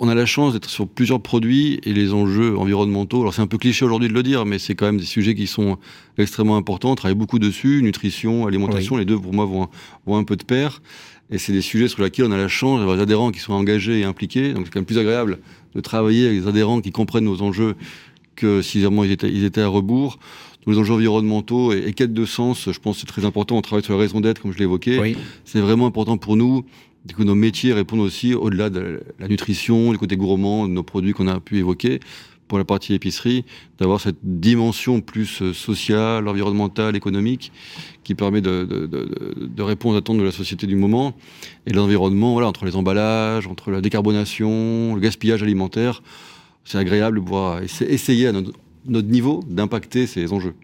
on 0.00 0.08
a 0.08 0.14
la 0.16 0.26
chance 0.26 0.52
d'être 0.52 0.68
sur 0.68 0.88
plusieurs 0.88 1.20
produits 1.20 1.78
et 1.84 1.92
les 1.92 2.12
enjeux 2.12 2.58
environnementaux. 2.58 3.20
Alors 3.20 3.32
c'est 3.32 3.42
un 3.42 3.46
peu 3.46 3.56
cliché 3.56 3.84
aujourd'hui 3.84 4.08
de 4.08 4.14
le 4.14 4.24
dire, 4.24 4.44
mais 4.44 4.58
c'est 4.58 4.74
quand 4.74 4.86
même 4.86 4.98
des 4.98 5.06
sujets 5.06 5.36
qui 5.36 5.46
sont 5.46 5.78
extrêmement 6.18 6.56
importants. 6.56 6.90
On 6.90 6.96
travaille 6.96 7.14
beaucoup 7.14 7.38
dessus, 7.38 7.82
nutrition, 7.84 8.48
alimentation, 8.48 8.96
les 8.96 9.04
deux 9.04 9.16
pour 9.16 9.32
moi 9.32 9.44
vont, 9.44 9.68
vont 10.06 10.16
un 10.16 10.24
peu 10.24 10.34
de 10.34 10.42
pair. 10.42 10.82
Et 11.30 11.38
c'est 11.38 11.52
des 11.52 11.60
sujets 11.60 11.86
sur 11.86 12.02
lesquels 12.02 12.24
on 12.24 12.32
a 12.32 12.36
la 12.36 12.48
chance 12.48 12.80
d'avoir 12.80 12.96
des 12.96 13.02
adhérents 13.04 13.30
qui 13.30 13.38
sont 13.38 13.52
engagés 13.52 14.00
et 14.00 14.04
impliqués. 14.04 14.54
Donc 14.54 14.66
c'est 14.66 14.72
quand 14.72 14.80
même 14.80 14.86
plus 14.86 14.98
agréable 14.98 15.38
de 15.76 15.80
travailler 15.80 16.26
avec 16.26 16.40
des 16.40 16.48
adhérents 16.48 16.80
qui 16.80 16.90
comprennent 16.90 17.26
nos 17.26 17.42
enjeux 17.42 17.76
que 18.34 18.62
si 18.62 18.80
vraiment 18.80 19.04
ils 19.04 19.12
étaient, 19.12 19.30
ils 19.30 19.44
étaient 19.44 19.60
à 19.60 19.68
rebours. 19.68 20.18
Donc 20.64 20.74
les 20.74 20.80
enjeux 20.80 20.94
environnementaux 20.94 21.72
et, 21.72 21.84
et 21.86 21.92
quête 21.92 22.12
de 22.12 22.24
sens, 22.24 22.72
je 22.72 22.78
pense 22.80 22.96
que 22.96 23.00
c'est 23.02 23.06
très 23.06 23.24
important. 23.24 23.56
On 23.56 23.62
travaille 23.62 23.84
sur 23.84 23.92
la 23.92 24.00
raison 24.00 24.20
d'être, 24.20 24.42
comme 24.42 24.52
je 24.52 24.58
l'ai 24.58 24.64
évoqué. 24.64 25.16
C'est 25.44 25.60
vraiment 25.60 25.86
important 25.86 26.16
pour 26.16 26.36
nous 26.36 26.64
du 27.06 27.24
nos 27.24 27.34
métiers 27.34 27.72
répondent 27.72 28.00
aussi 28.00 28.34
au-delà 28.34 28.70
de 28.70 29.02
la 29.18 29.28
nutrition, 29.28 29.92
du 29.92 29.98
côté 29.98 30.16
gourmand, 30.16 30.66
de 30.66 30.72
nos 30.72 30.82
produits 30.82 31.12
qu'on 31.12 31.28
a 31.28 31.40
pu 31.40 31.58
évoquer, 31.58 32.00
pour 32.48 32.58
la 32.58 32.64
partie 32.64 32.94
épicerie, 32.94 33.44
d'avoir 33.78 34.00
cette 34.00 34.18
dimension 34.22 35.00
plus 35.00 35.42
euh, 35.42 35.52
sociale, 35.52 36.28
environnementale, 36.28 36.94
économique, 36.94 37.50
qui 38.04 38.14
permet 38.14 38.40
de, 38.40 39.62
répondre 39.62 39.96
aux 39.96 39.98
attentes 39.98 40.18
de 40.18 40.22
la 40.22 40.30
société 40.30 40.66
du 40.66 40.76
moment. 40.76 41.16
Et 41.66 41.72
l'environnement, 41.72 42.32
voilà, 42.32 42.46
entre 42.46 42.64
les 42.64 42.76
emballages, 42.76 43.46
entre 43.46 43.70
la 43.70 43.80
décarbonation, 43.80 44.94
le 44.94 45.00
gaspillage 45.00 45.42
alimentaire, 45.42 46.02
c'est 46.64 46.78
agréable 46.78 47.18
de 47.18 47.24
pouvoir 47.24 47.62
essayer 47.62 48.28
à 48.28 48.32
notre 48.32 49.08
niveau 49.08 49.42
d'impacter 49.48 50.06
ces 50.06 50.32
enjeux. 50.32 50.54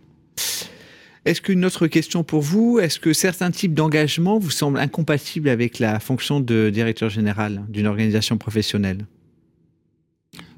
Est-ce 1.24 1.40
qu'une 1.40 1.64
autre 1.64 1.86
question 1.86 2.24
pour 2.24 2.42
vous? 2.42 2.80
Est-ce 2.80 2.98
que 2.98 3.12
certains 3.12 3.52
types 3.52 3.74
d'engagement 3.74 4.38
vous 4.38 4.50
semblent 4.50 4.78
incompatibles 4.78 5.48
avec 5.48 5.78
la 5.78 6.00
fonction 6.00 6.40
de 6.40 6.68
directeur 6.70 7.10
général 7.10 7.62
d'une 7.68 7.86
organisation 7.86 8.38
professionnelle? 8.38 9.06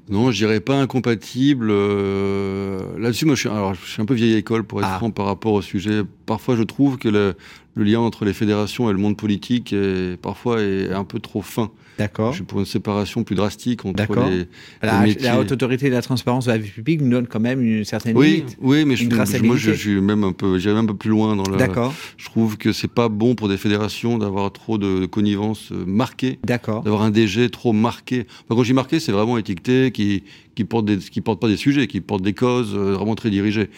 Non, 0.09 0.31
je 0.31 0.37
dirais 0.37 0.59
pas 0.59 0.75
incompatible. 0.75 1.67
Euh, 1.71 2.79
là-dessus, 2.97 3.25
moi, 3.25 3.35
je 3.35 3.41
suis, 3.41 3.49
alors, 3.49 3.73
je 3.73 3.85
suis 3.85 4.01
un 4.01 4.05
peu 4.05 4.13
vieille 4.13 4.35
école 4.35 4.63
pour 4.63 4.79
être 4.79 4.89
ah. 4.91 4.97
franc 4.97 5.11
par 5.11 5.25
rapport 5.25 5.53
au 5.53 5.61
sujet. 5.61 6.01
Parfois, 6.25 6.55
je 6.55 6.63
trouve 6.63 6.97
que 6.97 7.09
le, 7.09 7.35
le, 7.75 7.83
lien 7.83 7.99
entre 7.99 8.25
les 8.25 8.33
fédérations 8.33 8.89
et 8.89 8.93
le 8.93 8.99
monde 8.99 9.17
politique 9.17 9.73
est 9.73 10.19
parfois 10.19 10.61
est 10.61 10.91
un 10.91 11.03
peu 11.03 11.19
trop 11.19 11.41
fin. 11.41 11.71
D'accord. 11.97 12.31
Je 12.31 12.37
suis 12.37 12.43
pour 12.43 12.59
une 12.59 12.65
séparation 12.65 13.23
plus 13.23 13.35
drastique 13.35 13.85
entre 13.85 14.03
les, 14.29 14.47
la, 14.81 14.99
métiers. 14.99 15.23
La 15.23 15.39
haute 15.39 15.51
autorité 15.51 15.89
de 15.89 15.93
la 15.93 16.01
transparence 16.01 16.45
de 16.45 16.51
la 16.51 16.57
vie 16.57 16.69
publique 16.69 17.01
nous 17.01 17.09
donne 17.09 17.27
quand 17.27 17.39
même 17.39 17.61
une 17.61 17.85
certaine 17.85 18.17
oui, 18.17 18.37
limite. 18.37 18.57
Oui, 18.59 18.85
mais 18.85 18.95
je, 18.95 19.07
moi 19.43 19.55
je, 19.55 19.71
suis 19.71 20.01
même 20.01 20.23
un 20.23 20.33
peu, 20.33 20.57
j'irai 20.57 20.75
même 20.75 20.85
un 20.85 20.87
peu 20.87 20.95
plus 20.95 21.09
loin 21.09 21.35
dans 21.35 21.49
le. 21.49 21.57
D'accord. 21.57 21.93
Je 22.17 22.25
trouve 22.25 22.57
que 22.57 22.73
c'est 22.73 22.91
pas 22.91 23.07
bon 23.07 23.35
pour 23.35 23.47
des 23.47 23.57
fédérations 23.57 24.17
d'avoir 24.17 24.51
trop 24.51 24.77
de 24.77 25.05
connivence 25.05 25.71
euh, 25.71 25.85
marquée. 25.85 26.39
D'accord. 26.43 26.83
D'avoir 26.83 27.03
un 27.03 27.11
DG 27.11 27.49
trop 27.49 27.71
marqué. 27.71 28.27
quand 28.49 28.61
je 28.61 28.67
dis 28.67 28.73
marqué, 28.73 28.99
c'est 28.99 29.11
vraiment 29.11 29.37
étiqueté, 29.37 29.91
qui 29.91 30.23
qui 30.55 30.63
porte 30.63 30.85
des, 30.85 30.97
qui 30.97 31.21
porte 31.21 31.39
pas 31.39 31.47
des 31.47 31.57
sujets, 31.57 31.87
qui 31.87 32.01
porte 32.01 32.23
des 32.23 32.33
causes 32.33 32.73
euh, 32.73 32.93
vraiment 32.93 33.15
très 33.15 33.29
dirigées. 33.29 33.69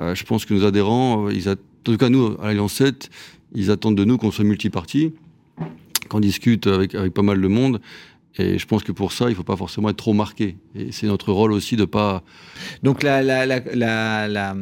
Euh, 0.00 0.14
je 0.14 0.24
pense 0.24 0.44
que 0.44 0.54
nos 0.54 0.64
adhérents, 0.64 1.28
ils 1.28 1.48
a, 1.48 1.52
en 1.52 1.56
tout 1.84 1.96
cas 1.96 2.08
nous 2.08 2.36
à 2.40 2.46
l'Alliance 2.46 2.74
7, 2.74 3.10
ils 3.54 3.70
attendent 3.70 3.96
de 3.96 4.04
nous 4.04 4.18
qu'on 4.18 4.30
soit 4.30 4.44
multipartis, 4.44 5.12
qu'on 6.08 6.20
discute 6.20 6.66
avec 6.66 6.94
avec 6.94 7.14
pas 7.14 7.22
mal 7.22 7.40
de 7.40 7.48
monde 7.48 7.80
et 8.38 8.58
je 8.58 8.66
pense 8.66 8.82
que 8.82 8.92
pour 8.92 9.12
ça, 9.12 9.26
il 9.26 9.30
ne 9.30 9.34
faut 9.34 9.42
pas 9.42 9.56
forcément 9.56 9.90
être 9.90 9.96
trop 9.96 10.14
marqué. 10.14 10.56
Et 10.74 10.90
c'est 10.90 11.06
notre 11.06 11.32
rôle 11.32 11.52
aussi 11.52 11.76
de 11.76 11.84
pas. 11.84 12.22
Donc 12.82 13.02
la, 13.02 13.22
la, 13.22 13.44
la, 13.46 14.56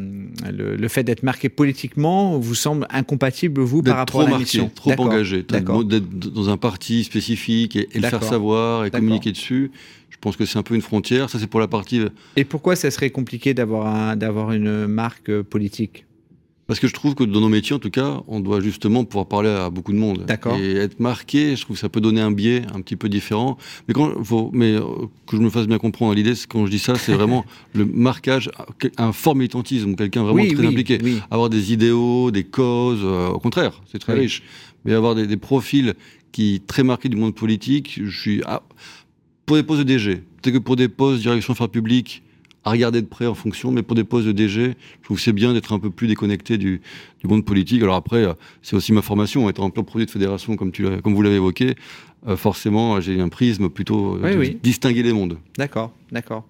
le, 0.50 0.88
fait 0.88 1.04
d'être 1.04 1.22
marqué 1.22 1.48
politiquement 1.48 2.36
vous 2.38 2.56
semble 2.56 2.86
incompatible 2.90 3.60
vous 3.60 3.82
par 3.82 3.98
rapport 3.98 4.22
à 4.22 4.24
la 4.24 4.30
marqué, 4.30 4.44
mission 4.44 4.70
Trop 4.74 4.92
engagé, 4.98 5.44
d'être 5.44 6.08
dans 6.08 6.50
un 6.50 6.56
parti 6.56 7.04
spécifique 7.04 7.76
et, 7.76 7.88
le 7.94 8.08
faire 8.08 8.24
savoir 8.24 8.84
et 8.86 8.90
communiquer 8.90 9.30
dessus. 9.30 9.70
Je 10.08 10.16
pense 10.20 10.36
que 10.36 10.44
c'est 10.44 10.58
un 10.58 10.64
peu 10.64 10.74
une 10.74 10.82
frontière. 10.82 11.30
Ça, 11.30 11.38
c'est 11.38 11.46
pour 11.46 11.60
la 11.60 11.68
partie. 11.68 12.00
Euh, 12.00 12.08
et 12.36 12.44
pourquoi 12.44 12.74
ça 12.74 12.90
serait 12.90 13.10
compliqué 13.10 13.54
d'avoir 13.54 14.16
d'avoir 14.16 14.50
une 14.52 14.86
marque 14.86 15.42
politique? 15.42 16.04
Parce 16.70 16.78
que 16.78 16.86
je 16.86 16.94
trouve 16.94 17.16
que 17.16 17.24
dans 17.24 17.40
nos 17.40 17.48
métiers, 17.48 17.74
en 17.74 17.80
tout 17.80 17.90
cas, 17.90 18.22
on 18.28 18.38
doit 18.38 18.60
justement 18.60 19.04
pouvoir 19.04 19.26
parler 19.26 19.48
à 19.48 19.70
beaucoup 19.70 19.92
de 19.92 19.98
monde. 19.98 20.24
D'accord. 20.24 20.56
Et 20.56 20.76
être 20.76 21.00
marqué, 21.00 21.56
je 21.56 21.62
trouve 21.62 21.74
que 21.74 21.80
ça 21.80 21.88
peut 21.88 22.00
donner 22.00 22.20
un 22.20 22.30
biais 22.30 22.62
un 22.72 22.80
petit 22.80 22.94
peu 22.94 23.08
différent. 23.08 23.58
Mais, 23.88 23.94
quand, 23.94 24.22
faut, 24.22 24.52
mais 24.52 24.74
euh, 24.74 24.82
que 25.26 25.36
je 25.36 25.42
me 25.42 25.50
fasse 25.50 25.66
bien 25.66 25.78
comprendre, 25.78 26.14
l'idée, 26.14 26.34
quand 26.48 26.66
je 26.66 26.70
dis 26.70 26.78
ça, 26.78 26.94
c'est 26.94 27.12
vraiment 27.12 27.44
le 27.74 27.86
marquage, 27.86 28.52
un 28.98 29.10
fort 29.10 29.34
militantisme, 29.34 29.96
quelqu'un 29.96 30.22
vraiment 30.22 30.46
très 30.46 30.64
impliqué. 30.64 30.98
Avoir 31.32 31.50
des 31.50 31.72
idéaux, 31.72 32.30
des 32.30 32.44
causes, 32.44 33.00
euh, 33.02 33.30
au 33.30 33.40
contraire, 33.40 33.82
c'est 33.90 33.98
très 33.98 34.14
riche. 34.14 34.44
Mais 34.84 34.92
avoir 34.94 35.16
des, 35.16 35.36
profils 35.36 35.94
qui 36.30 36.62
très 36.64 36.84
marqués 36.84 37.08
du 37.08 37.16
monde 37.16 37.34
politique, 37.34 37.98
je 38.00 38.16
suis 38.16 38.42
ah, 38.46 38.62
pour 39.44 39.56
des 39.56 39.64
postes 39.64 39.80
de 39.80 39.92
DG, 39.92 40.22
peut-être 40.40 40.54
que 40.54 40.58
pour 40.60 40.76
des 40.76 40.86
postes 40.86 41.16
de 41.16 41.22
direction 41.22 41.52
affaires 41.52 41.68
publiques, 41.68 42.22
à 42.64 42.70
regarder 42.70 43.00
de 43.00 43.06
près 43.06 43.26
en 43.26 43.34
fonction, 43.34 43.72
mais 43.72 43.82
pour 43.82 43.96
des 43.96 44.04
postes 44.04 44.26
de 44.26 44.32
DG, 44.32 44.74
je 45.00 45.04
trouve 45.04 45.16
que 45.16 45.22
c'est 45.22 45.32
bien 45.32 45.52
d'être 45.52 45.72
un 45.72 45.78
peu 45.78 45.90
plus 45.90 46.06
déconnecté 46.08 46.58
du, 46.58 46.80
du, 47.20 47.28
monde 47.28 47.44
politique. 47.44 47.82
Alors 47.82 47.94
après, 47.94 48.24
euh, 48.24 48.34
c'est 48.62 48.76
aussi 48.76 48.92
ma 48.92 49.02
formation, 49.02 49.48
être 49.48 49.62
un 49.62 49.70
peu 49.70 49.82
produit 49.82 50.06
de 50.06 50.10
fédération, 50.10 50.56
comme, 50.56 50.70
tu 50.70 50.86
comme 51.02 51.14
vous 51.14 51.22
l'avez 51.22 51.36
évoqué, 51.36 51.74
euh, 52.28 52.36
forcément, 52.36 53.00
j'ai 53.00 53.20
un 53.20 53.28
prisme 53.28 53.70
plutôt 53.70 54.16
euh, 54.22 54.46
distinguer 54.62 55.02
les 55.02 55.12
mondes. 55.12 55.38
D'accord, 55.56 55.92
d'accord. 56.12 56.46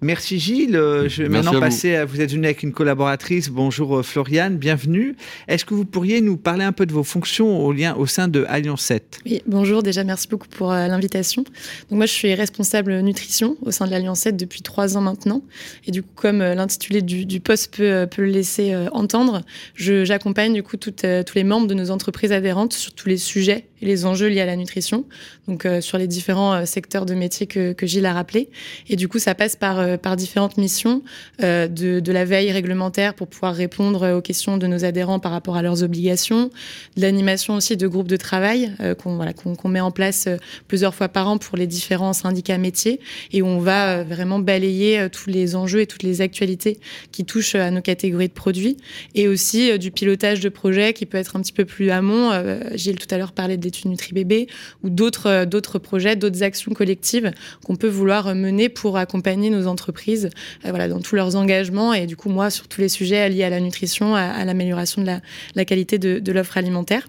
Merci 0.00 0.38
Gilles. 0.38 0.76
Euh, 0.76 1.08
je 1.08 1.22
vais 1.22 1.28
maintenant 1.28 1.58
passer 1.60 1.94
à 1.94 2.04
vous 2.04 2.20
êtes 2.20 2.32
venu 2.32 2.44
avec 2.44 2.62
une 2.62 2.72
collaboratrice. 2.72 3.48
Bonjour 3.48 4.04
Floriane, 4.04 4.56
bienvenue. 4.56 5.16
Est-ce 5.48 5.64
que 5.64 5.74
vous 5.74 5.84
pourriez 5.84 6.20
nous 6.20 6.36
parler 6.36 6.64
un 6.64 6.72
peu 6.72 6.86
de 6.86 6.92
vos 6.92 7.04
fonctions 7.04 7.64
au 7.64 7.72
lien 7.72 7.94
au 7.94 8.06
sein 8.06 8.28
de 8.28 8.44
Alliance 8.48 8.82
7 8.82 9.20
Oui, 9.26 9.42
bonjour. 9.46 9.82
Déjà, 9.82 10.04
merci 10.04 10.28
beaucoup 10.28 10.48
pour 10.48 10.70
l'invitation. 10.70 11.42
Donc 11.42 11.98
moi, 11.98 12.06
je 12.06 12.12
suis 12.12 12.34
responsable 12.34 13.00
nutrition 13.00 13.56
au 13.62 13.70
sein 13.70 13.86
de 13.86 13.90
l'Alliance 13.90 14.20
7 14.20 14.36
depuis 14.36 14.62
trois 14.62 14.96
ans 14.96 15.02
maintenant. 15.02 15.42
Et 15.86 15.90
du 15.90 16.02
coup, 16.02 16.10
comme 16.14 16.38
l'intitulé 16.38 17.02
du, 17.02 17.40
poste 17.40 17.76
peut, 17.76 18.06
peut, 18.10 18.22
le 18.22 18.28
laisser 18.28 18.74
entendre, 18.92 19.42
j'accompagne 19.74 20.54
du 20.54 20.62
coup 20.62 20.76
toutes, 20.76 21.04
tous 21.26 21.34
les 21.34 21.44
membres 21.44 21.66
de 21.66 21.74
nos 21.74 21.90
entreprises 21.90 22.32
adhérentes 22.32 22.72
sur 22.72 22.92
tous 22.92 23.08
les 23.08 23.16
sujets 23.16 23.66
et 23.80 23.86
les 23.86 24.06
enjeux 24.06 24.28
liés 24.28 24.40
à 24.40 24.46
la 24.46 24.56
nutrition 24.56 25.04
donc 25.48 25.66
euh, 25.66 25.80
sur 25.80 25.98
les 25.98 26.06
différents 26.06 26.54
euh, 26.54 26.64
secteurs 26.64 27.06
de 27.06 27.14
métier 27.14 27.46
que, 27.46 27.72
que 27.72 27.86
Gilles 27.86 28.06
a 28.06 28.12
rappelé. 28.12 28.48
Et 28.88 28.96
du 29.02 29.08
coup, 29.08 29.18
ça 29.18 29.34
passe 29.34 29.56
par, 29.56 29.80
euh, 29.80 29.96
différentes 30.16 30.58
missions 30.58 31.02
de, 31.40 31.66
de, 31.66 32.12
la 32.12 32.24
veille 32.24 32.52
réglementaire 32.52 33.14
pour 33.14 33.26
pouvoir 33.26 33.52
répondre 33.54 34.16
aux 34.16 34.20
questions 34.20 34.58
de 34.58 34.68
nos 34.68 34.84
adhérents 34.84 35.18
par 35.18 35.32
rapport 35.32 35.56
à 35.56 35.62
leurs 35.62 35.82
obligations, 35.82 36.50
de 36.96 37.02
l'animation 37.02 37.54
aussi 37.56 37.76
de 37.76 37.88
groupes 37.88 38.06
de 38.06 38.16
travail 38.16 38.72
qu'on 38.98 39.68
met 39.68 39.80
en 39.80 39.90
place 39.90 40.28
plusieurs 40.68 40.94
fois 40.94 41.08
par 41.08 41.28
an 41.28 41.38
pour 41.38 41.56
les 41.56 41.66
différents 41.66 42.12
syndicats 42.12 42.58
métiers 42.58 43.00
et 43.32 43.42
où 43.42 43.46
on 43.46 43.58
va 43.58 44.04
vraiment 44.04 44.38
balayer 44.38 45.08
tous 45.10 45.30
les 45.30 45.56
enjeux 45.56 45.80
et 45.80 45.86
toutes 45.86 46.02
les 46.02 46.20
actualités 46.20 46.78
qui 47.10 47.24
touchent 47.24 47.54
à 47.54 47.70
nos 47.70 47.80
catégories 47.80 48.28
de 48.28 48.34
produits 48.34 48.76
et 49.14 49.26
aussi 49.26 49.78
du 49.78 49.90
pilotage 49.90 50.40
de 50.40 50.48
projets 50.48 50.92
qui 50.92 51.06
peut 51.06 51.18
être 51.18 51.36
un 51.36 51.40
petit 51.40 51.54
peu 51.54 51.64
plus 51.64 51.90
amont. 51.90 52.30
Gilles 52.74 52.98
tout 52.98 53.12
à 53.12 53.18
l'heure 53.18 53.32
parlait 53.32 53.56
de 53.56 53.64
l'étude 53.64 53.86
Nutri-Bébé 53.86 54.46
ou 54.82 54.88
euh, 55.26 55.46
d'autres 55.46 55.78
projets, 55.78 56.16
d'autres 56.16 56.42
actions 56.42 56.72
collectives 56.72 57.30
qu'on 57.64 57.76
peut 57.76 57.88
vouloir 57.88 58.34
mener 58.34 58.68
pour 58.68 58.91
accompagner 59.00 59.50
nos 59.50 59.66
entreprises 59.66 60.30
euh, 60.64 60.70
voilà, 60.70 60.88
dans 60.88 61.00
tous 61.00 61.16
leurs 61.16 61.36
engagements 61.36 61.92
et 61.92 62.06
du 62.06 62.16
coup 62.16 62.28
moi 62.28 62.50
sur 62.50 62.68
tous 62.68 62.80
les 62.80 62.88
sujets 62.88 63.28
liés 63.28 63.44
à 63.44 63.50
la 63.50 63.60
nutrition, 63.60 64.14
à, 64.14 64.44
l'amélioration 64.44 65.02
de 65.02 65.06
la, 65.54 65.64
qualité 65.64 65.98
de, 65.98 66.32
l'offre 66.32 66.56
alimentaire. 66.56 67.08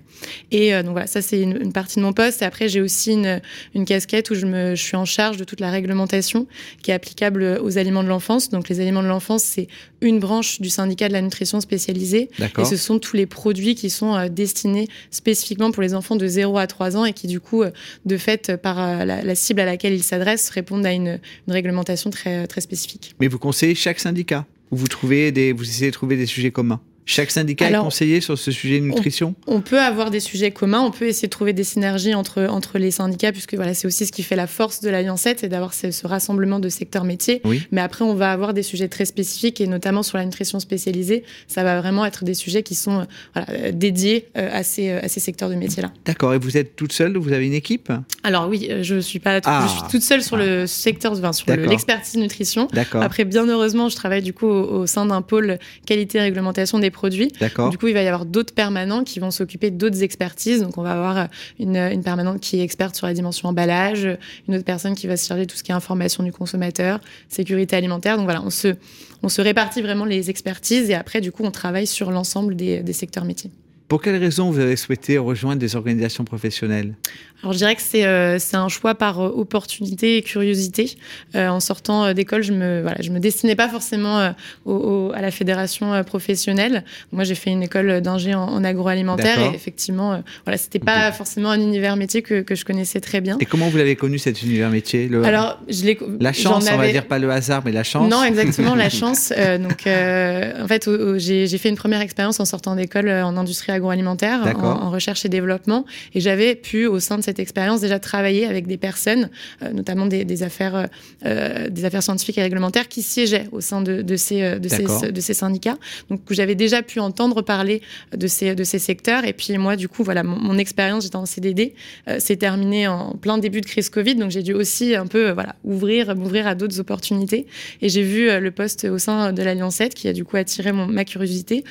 Et 0.51 0.73
euh, 0.73 0.83
donc 0.83 0.91
voilà, 0.91 1.07
ça 1.07 1.21
c'est 1.21 1.41
une, 1.41 1.73
partie 1.73 1.97
de 1.97 2.03
mon 2.03 2.13
poste. 2.13 2.41
Et 2.41 2.45
après 2.45 2.69
j'ai 2.69 2.81
aussi 2.81 3.13
une, 3.13 3.41
une, 3.75 3.85
casquette 3.85 4.29
où 4.31 4.35
je, 4.35 4.45
me, 4.45 4.75
je 4.75 4.83
suis 4.83 4.97
en 4.97 5.05
charge 5.05 5.37
de 5.37 5.43
toute 5.43 5.59
la 5.59 5.71
réglementation 5.71 6.47
qui 6.81 6.91
est 6.91 6.93
applicable 6.93 7.59
aux 7.61 7.77
aliments 7.77 8.03
de 8.03 8.09
l'enfance. 8.09 8.49
Donc 8.49 8.69
les 8.69 8.79
aliments 8.79 9.03
de 9.03 9.07
l'enfance, 9.07 9.43
c'est 9.43 9.67
une 10.03 10.19
branche 10.19 10.61
du 10.61 10.69
syndicat 10.69 11.07
de 11.07 11.13
la 11.13 11.21
nutrition 11.21 11.59
spécialisée. 11.61 12.29
Et 12.59 12.65
ce 12.65 12.77
sont 12.77 12.99
tous 12.99 13.15
les 13.15 13.25
produits 13.25 13.75
qui 13.75 13.89
sont 13.89 14.27
destinés 14.27 14.87
spécifiquement 15.11 15.71
pour 15.71 15.81
les 15.81 15.93
enfants 15.93 16.15
de 16.15 16.27
0 16.27 16.57
à 16.57 16.67
3 16.67 16.97
ans 16.97 17.05
et 17.05 17.13
qui 17.13 17.27
du 17.27 17.39
coup 17.39 17.63
de 18.05 18.17
fait, 18.17 18.55
par 18.57 18.79
euh, 18.79 19.05
la, 19.05 19.35
cible 19.35 19.59
à 19.59 19.65
laquelle 19.65 19.93
ils 19.93 20.03
s'adressent, 20.03 20.49
répondent 20.49 20.85
à 20.85 20.91
une, 20.91 21.19
réglementation 21.47 22.09
très, 22.09 22.47
très 22.47 22.61
spécifique. 22.61 23.15
Mais 23.19 23.27
vous 23.27 23.39
conseillez 23.39 23.75
chaque 23.75 23.99
syndicat? 23.99 24.45
Ou 24.71 24.77
vous, 24.77 24.87
trouvez 24.87 25.31
des, 25.31 25.51
vous 25.51 25.67
essayez 25.67 25.91
de 25.91 25.93
trouver 25.93 26.17
des 26.17 26.25
sujets 26.25 26.51
communs? 26.51 26.81
Chaque 27.05 27.31
syndicat 27.31 27.69
est 27.69 27.73
conseillé 27.73 28.21
sur 28.21 28.37
ce 28.37 28.51
sujet 28.51 28.79
de 28.79 28.85
nutrition? 28.85 29.35
On, 29.47 29.61
peut 29.61 29.79
avoir 29.79 30.11
des 30.11 30.19
sujets 30.19 30.51
communs, 30.51 30.81
on 30.81 30.91
peut 30.91 31.05
essayer 31.05 31.27
de 31.27 31.31
trouver 31.31 31.53
des 31.53 31.63
synergies 31.63 32.13
entre, 32.13 32.45
entre 32.49 32.77
les 32.77 32.91
syndicats, 32.91 33.31
puisque 33.31 33.55
voilà, 33.55 33.73
c'est 33.73 33.87
aussi 33.87 34.05
ce 34.05 34.11
qui 34.11 34.23
fait 34.23 34.35
la 34.35 34.47
force 34.47 34.81
de 34.81 34.89
l'Alliance 34.89 35.21
7, 35.21 35.39
c'est 35.41 35.49
d'avoir 35.49 35.73
ce, 35.73 35.87
rassemblement 36.07 36.59
de 36.59 36.69
secteurs 36.69 37.03
métiers. 37.03 37.41
Mais 37.71 37.81
après, 37.81 38.05
on 38.05 38.13
va 38.13 38.31
avoir 38.31 38.53
des 38.53 38.63
sujets 38.63 38.87
très 38.87 39.05
spécifiques, 39.05 39.61
et 39.61 39.67
notamment 39.67 40.03
sur 40.03 40.17
la 40.17 40.25
nutrition 40.25 40.59
spécialisée, 40.59 41.23
ça 41.47 41.63
va 41.63 41.79
vraiment 41.79 42.05
être 42.05 42.23
des 42.23 42.33
sujets 42.33 42.63
qui 42.63 42.75
sont 42.75 43.05
voilà, 43.33 43.71
dédiés 43.71 44.27
euh, 44.37 44.49
à 44.51 44.63
ces, 44.63 44.91
à 44.91 45.07
ces 45.07 45.19
secteurs 45.19 45.49
de 45.49 45.55
métiers-là. 45.55 45.91
D'accord, 46.05 46.33
et 46.33 46.37
vous 46.37 46.57
êtes 46.57 46.75
toute 46.75 46.93
seule, 46.93 47.17
vous 47.17 47.33
avez 47.33 47.45
une 47.45 47.53
équipe? 47.53 47.91
Alors 48.23 48.47
oui, 48.47 48.67
euh, 48.69 48.83
je 48.83 48.99
suis, 48.99 49.19
pas, 49.19 49.39
ah. 49.45 49.67
je 49.67 49.71
suis 49.71 49.91
toute 49.91 50.03
seule 50.03 50.23
sur 50.23 50.37
le 50.37 50.67
secteur, 50.67 51.13
enfin, 51.13 51.33
sur 51.33 51.53
l'expertise 51.55 52.15
nutrition. 52.15 52.67
Après, 52.93 53.25
bien 53.25 53.45
heureusement, 53.47 53.89
je 53.89 53.95
travaille 53.95 54.21
du 54.21 54.33
coup 54.33 54.47
au, 54.47 54.81
au 54.81 54.85
sein 54.85 55.05
d'un 55.05 55.21
pôle 55.21 55.57
qualité 55.85 56.17
et 56.17 56.21
réglementation 56.21 56.79
des 56.79 56.91
produits. 56.93 57.31
Du 57.69 57.77
coup, 57.77 57.87
il 57.87 57.93
va 57.93 58.01
y 58.01 58.07
avoir 58.07 58.25
d'autres 58.25 58.53
permanents 58.53 59.03
qui 59.03 59.19
vont 59.19 59.31
s'occuper 59.31 59.71
d'autres 59.71 60.01
expertises. 60.03 60.61
Donc, 60.61 60.77
on 60.77 60.81
va 60.81 60.93
avoir 60.93 61.27
une, 61.59 61.75
une, 61.75 62.03
permanente 62.03 62.39
qui 62.39 62.59
est 62.59 62.63
experte 62.63 62.95
sur 62.95 63.07
la 63.07 63.13
dimension 63.13 63.49
emballage, 63.49 64.07
une 64.47 64.55
autre 64.55 64.65
personne 64.65 64.95
qui 64.95 65.07
va 65.07 65.17
se 65.17 65.27
charger 65.27 65.45
de 65.45 65.51
tout 65.51 65.57
ce 65.57 65.63
qui 65.63 65.71
est 65.71 65.75
information 65.75 66.23
du 66.23 66.31
consommateur, 66.31 66.99
sécurité 67.27 67.75
alimentaire. 67.75 68.15
Donc, 68.17 68.25
voilà, 68.25 68.41
on 68.41 68.49
se, 68.49 68.75
on 69.21 69.29
se 69.29 69.41
répartit 69.41 69.81
vraiment 69.81 70.05
les 70.05 70.29
expertises 70.29 70.89
et 70.89 70.93
après, 70.93 71.19
du 71.19 71.31
coup, 71.31 71.43
on 71.43 71.51
travaille 71.51 71.87
sur 71.87 72.11
l'ensemble 72.11 72.55
des, 72.55 72.81
des 72.81 72.93
secteurs 72.93 73.25
métiers. 73.25 73.51
Pour 73.87 74.01
quelles 74.01 74.17
raisons 74.17 74.49
vous 74.49 74.59
avez 74.59 74.75
souhaité 74.75 75.17
rejoindre 75.17 75.59
des 75.59 75.75
organisations 75.75 76.23
professionnelles? 76.23 76.95
Alors 77.43 77.51
je 77.51 77.57
dirais 77.57 77.75
que 77.75 77.81
c'est 77.81 78.05
euh, 78.05 78.37
un 78.53 78.69
choix 78.69 78.95
par 78.95 79.19
euh, 79.19 79.27
opportunité 79.27 80.17
et 80.17 80.21
curiosité. 80.21 80.95
Euh, 81.35 81.49
en 81.49 81.59
sortant 81.59 82.13
d'école, 82.13 82.41
je 82.41 82.53
me 82.53 82.81
voilà, 82.81 82.97
je 83.01 83.11
me 83.11 83.19
destinais 83.19 83.55
pas 83.55 83.67
forcément 83.67 84.33
au, 84.65 85.11
à 85.13 85.21
la 85.21 85.29
fédération 85.29 86.03
professionnelle. 86.05 86.85
Moi, 87.11 87.25
j'ai 87.25 87.35
fait 87.35 87.49
une 87.49 87.63
école 87.63 87.99
d'ingé 87.99 88.33
en, 88.33 88.63
agroalimentaire 88.63 89.39
et 89.39 89.55
effectivement, 89.55 90.23
voilà, 90.45 90.57
c'était 90.57 90.79
pas 90.79 91.11
forcément 91.11 91.49
un 91.49 91.59
univers 91.59 91.97
métier 91.97 92.21
que, 92.21 92.41
que, 92.41 92.55
je 92.55 92.63
connaissais 92.63 93.01
très 93.01 93.19
bien. 93.19 93.37
Et 93.41 93.45
comment 93.45 93.67
vous 93.67 93.77
l'avez 93.77 93.97
connu 93.97 94.17
cet 94.17 94.41
univers 94.41 94.69
métier? 94.69 95.09
Le... 95.09 95.23
Alors, 95.23 95.59
je 95.67 95.83
l'ai 95.83 95.99
la 96.19 96.31
chance, 96.31 96.65
on 96.71 96.77
va 96.77 96.91
dire 96.91 97.07
pas 97.07 97.19
le 97.19 97.29
hasard, 97.29 97.63
mais 97.65 97.73
la 97.73 97.83
chance. 97.83 98.09
Non, 98.09 98.23
exactement 98.23 98.75
la 98.75 98.89
chance. 99.01 99.33
donc, 99.59 99.85
en 99.85 100.67
fait, 100.67 100.89
j'ai 101.17 101.57
fait 101.57 101.69
une 101.69 101.75
première 101.75 102.01
expérience 102.01 102.39
en 102.39 102.45
sortant 102.45 102.75
d'école 102.75 103.09
en 103.09 103.35
industrie 103.35 103.72
agroalimentaire, 103.73 104.55
en, 104.57 104.63
en, 104.63 104.91
recherche 104.91 105.25
et 105.25 105.29
développement, 105.29 105.85
et 106.13 106.19
j'avais 106.19 106.55
pu 106.55 106.85
au 106.85 106.99
sein 106.99 107.17
de 107.17 107.23
cette 107.23 107.39
expérience 107.39 107.81
déjà 107.81 107.99
travaillé 107.99 108.45
avec 108.45 108.67
des 108.67 108.77
personnes, 108.77 109.29
euh, 109.61 109.71
notamment 109.71 110.05
des, 110.05 110.43
affaires, 110.43 110.87
euh, 111.25 111.69
des 111.69 111.85
affaires 111.85 112.03
scientifiques 112.03 112.37
et 112.37 112.41
réglementaires, 112.41 112.87
qui 112.87 113.01
siégeaient 113.01 113.47
au 113.51 113.61
sein 113.61 113.81
de, 113.81 114.01
de 114.01 114.15
ces, 114.15 114.41
euh, 114.41 114.59
de, 114.59 114.67
ces, 114.67 115.11
de 115.11 115.21
ces 115.21 115.33
syndicats. 115.33 115.77
Donc 116.09 116.21
j'avais 116.29 116.55
déjà 116.55 116.81
pu 116.81 116.99
entendre 116.99 117.41
parler 117.41 117.81
de 118.15 118.27
ces, 118.27 118.55
de 118.55 118.63
ces 118.63 118.79
secteurs. 118.79 119.25
Et 119.25 119.33
puis 119.33 119.57
moi, 119.57 119.75
du 119.75 119.87
coup, 119.87 120.03
voilà, 120.03 120.23
mon, 120.23 120.57
expérience, 120.57 121.03
j'étais 121.03 121.15
en 121.15 121.25
CDD, 121.25 121.73
s'est 122.19 122.35
terminée 122.35 122.87
en 122.87 123.13
plein 123.13 123.37
début 123.39 123.59
de 123.59 123.65
crise 123.65 123.89
Covid. 123.89 124.15
Donc 124.15 124.29
j'ai 124.29 124.43
dû 124.43 124.53
aussi 124.53 124.95
un 124.95 125.07
peu 125.07 125.31
voilà, 125.31 125.55
ouvrir, 125.63 126.15
m'ouvrir 126.15 126.47
à 126.47 126.55
d'autres 126.55 126.79
opportunités. 126.79 127.47
Et 127.81 127.89
j'ai 127.89 128.03
vu 128.03 128.29
le 128.39 128.51
poste 128.51 128.85
au 128.85 128.99
sein 128.99 129.33
de 129.33 129.41
l'Alliance 129.41 129.75
7 129.75 129.95
qui 129.95 130.07
a 130.07 130.13
du 130.13 130.23
coup 130.23 130.37
attiré 130.37 130.71
mon, 130.71 130.85
ma 130.85 131.05
curiosité 131.05 131.63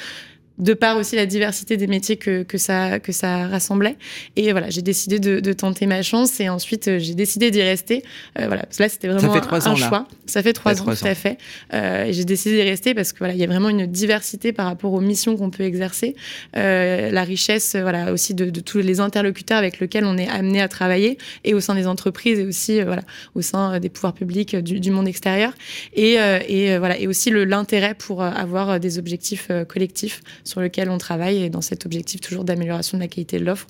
de 0.59 0.75
par 0.75 0.97
aussi 0.97 1.17
la 1.17 1.27
diversité 1.27 1.77
des 1.77 1.87
métiers 1.87 2.17
que, 2.17 2.43
que, 2.43 2.59
ça, 2.59 3.01
que 3.01 3.13
ça 3.13 3.49
rassemblait. 3.49 3.97
Et 4.37 4.53
voilà, 4.53 4.71
j'ai 4.71 4.83
décidé 4.83 5.19
de, 5.19 5.41
de, 5.41 5.53
tenter 5.53 5.87
ma 5.87 6.03
chance 6.03 6.41
et 6.41 6.49
ensuite 6.49 6.89
euh, 6.89 6.99
j'ai 6.99 7.15
décidé 7.15 7.51
d'y 7.51 7.63
rester. 7.63 8.03
Euh, 8.39 8.47
voilà, 8.47 8.63
parce 8.63 8.77
que 8.77 8.83
là, 8.83 8.89
c'était 8.89 9.09
vraiment 9.09 9.35
un, 9.35 9.77
choix. 9.77 10.07
Ça 10.27 10.43
fait 10.43 10.53
trois 10.53 10.81
ans, 10.81 10.85
tout 10.85 11.07
à 11.07 11.15
fait. 11.15 11.39
Euh, 11.75 12.05
et 12.05 12.13
j'ai 12.13 12.25
décidé 12.25 12.57
d'y 12.57 12.69
rester 12.69 12.95
parce 12.95 13.13
que 13.13 13.19
voilà, 13.19 13.35
il 13.35 13.41
y 13.41 13.45
a 13.45 13.47
vraiment 13.47 13.69
une 13.69 13.87
diversité 13.87 14.53
par 14.53 14.67
rapport 14.67 14.93
aux 14.93 15.01
missions 15.01 15.37
qu'on 15.37 15.51
peut 15.51 15.65
exercer, 15.65 16.15
euh, 16.57 17.11
la 17.11 17.25
richesse, 17.25 17.77
voilà, 17.77 18.13
aussi 18.13 18.35
de, 18.35 18.51
de, 18.51 18.61
tous 18.61 18.79
les 18.79 19.01
interlocuteurs 19.01 19.59
avec 19.59 19.81
lesquels 19.81 20.05
on 20.05 20.17
est 20.17 20.29
amené 20.29 20.61
à 20.61 20.69
travailler 20.69 21.19
et 21.45 21.55
au 21.55 21.61
sein 21.61 21.75
des 21.75 21.87
entreprises 21.87 22.39
et 22.39 22.45
aussi, 22.45 22.81
euh, 22.81 22.85
voilà, 22.85 23.03
au 23.35 23.43
sein 23.43 23.81
des 23.81 23.89
pouvoirs 23.89 24.15
publics 24.15 24.57
du, 24.57 24.81
du 24.81 24.91
monde 24.91 25.09
extérieur. 25.09 25.53
Et, 25.95 26.15
et 26.49 26.79
voilà, 26.79 26.99
et 26.99 27.07
aussi 27.07 27.31
l'intérêt 27.31 27.95
pour 27.95 28.23
avoir 28.23 28.81
des 28.81 28.99
objectifs 28.99 29.49
collectifs 29.69 30.21
sur 30.45 30.61
lequel 30.61 30.91
on 30.91 30.99
travaille 30.99 31.43
et 31.43 31.51
dans 31.51 31.61
cet 31.61 31.87
objectif 31.87 32.21
toujours 32.21 32.45
d'amélioration 32.45 32.99
de 32.99 33.03
la 33.03 33.09
qualité 33.09 33.39
de 33.39 33.45
l'offre. 33.45 33.67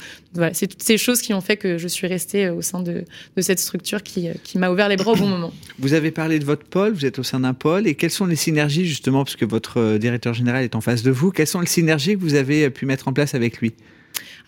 C'est 0.52 0.66
toutes 0.66 0.82
ces 0.82 0.98
choses 0.98 1.22
qui 1.22 1.34
ont 1.34 1.40
fait 1.40 1.56
que 1.56 1.78
je 1.78 1.88
suis 1.88 2.06
restée 2.06 2.46
euh, 2.46 2.54
au 2.54 2.62
sein 2.62 2.80
de, 2.80 3.04
de 3.36 3.42
cette 3.42 3.58
structure 3.58 4.02
qui, 4.02 4.28
euh, 4.28 4.34
qui 4.42 4.58
m'a 4.58 4.70
ouvert 4.70 4.88
les 4.88 4.96
bras 4.96 5.12
au 5.12 5.16
bon 5.16 5.26
moment. 5.26 5.52
Vous 5.78 5.94
avez 5.94 6.10
parlé 6.10 6.38
de 6.38 6.44
votre 6.44 6.64
pôle, 6.64 6.92
vous 6.92 7.06
êtes 7.06 7.18
au 7.18 7.22
sein 7.22 7.40
d'un 7.40 7.54
pôle, 7.54 7.86
et 7.86 7.94
quelles 7.94 8.10
sont 8.10 8.26
les 8.26 8.36
synergies 8.36 8.86
justement, 8.86 9.24
puisque 9.24 9.44
votre 9.44 9.78
euh, 9.78 9.98
directeur 9.98 10.34
général 10.34 10.64
est 10.64 10.74
en 10.74 10.80
face 10.80 11.02
de 11.02 11.10
vous, 11.10 11.30
quelles 11.30 11.46
sont 11.46 11.60
les 11.60 11.66
synergies 11.66 12.14
que 12.14 12.20
vous 12.20 12.34
avez 12.34 12.70
pu 12.70 12.86
mettre 12.86 13.08
en 13.08 13.12
place 13.12 13.34
avec 13.34 13.58
lui? 13.58 13.72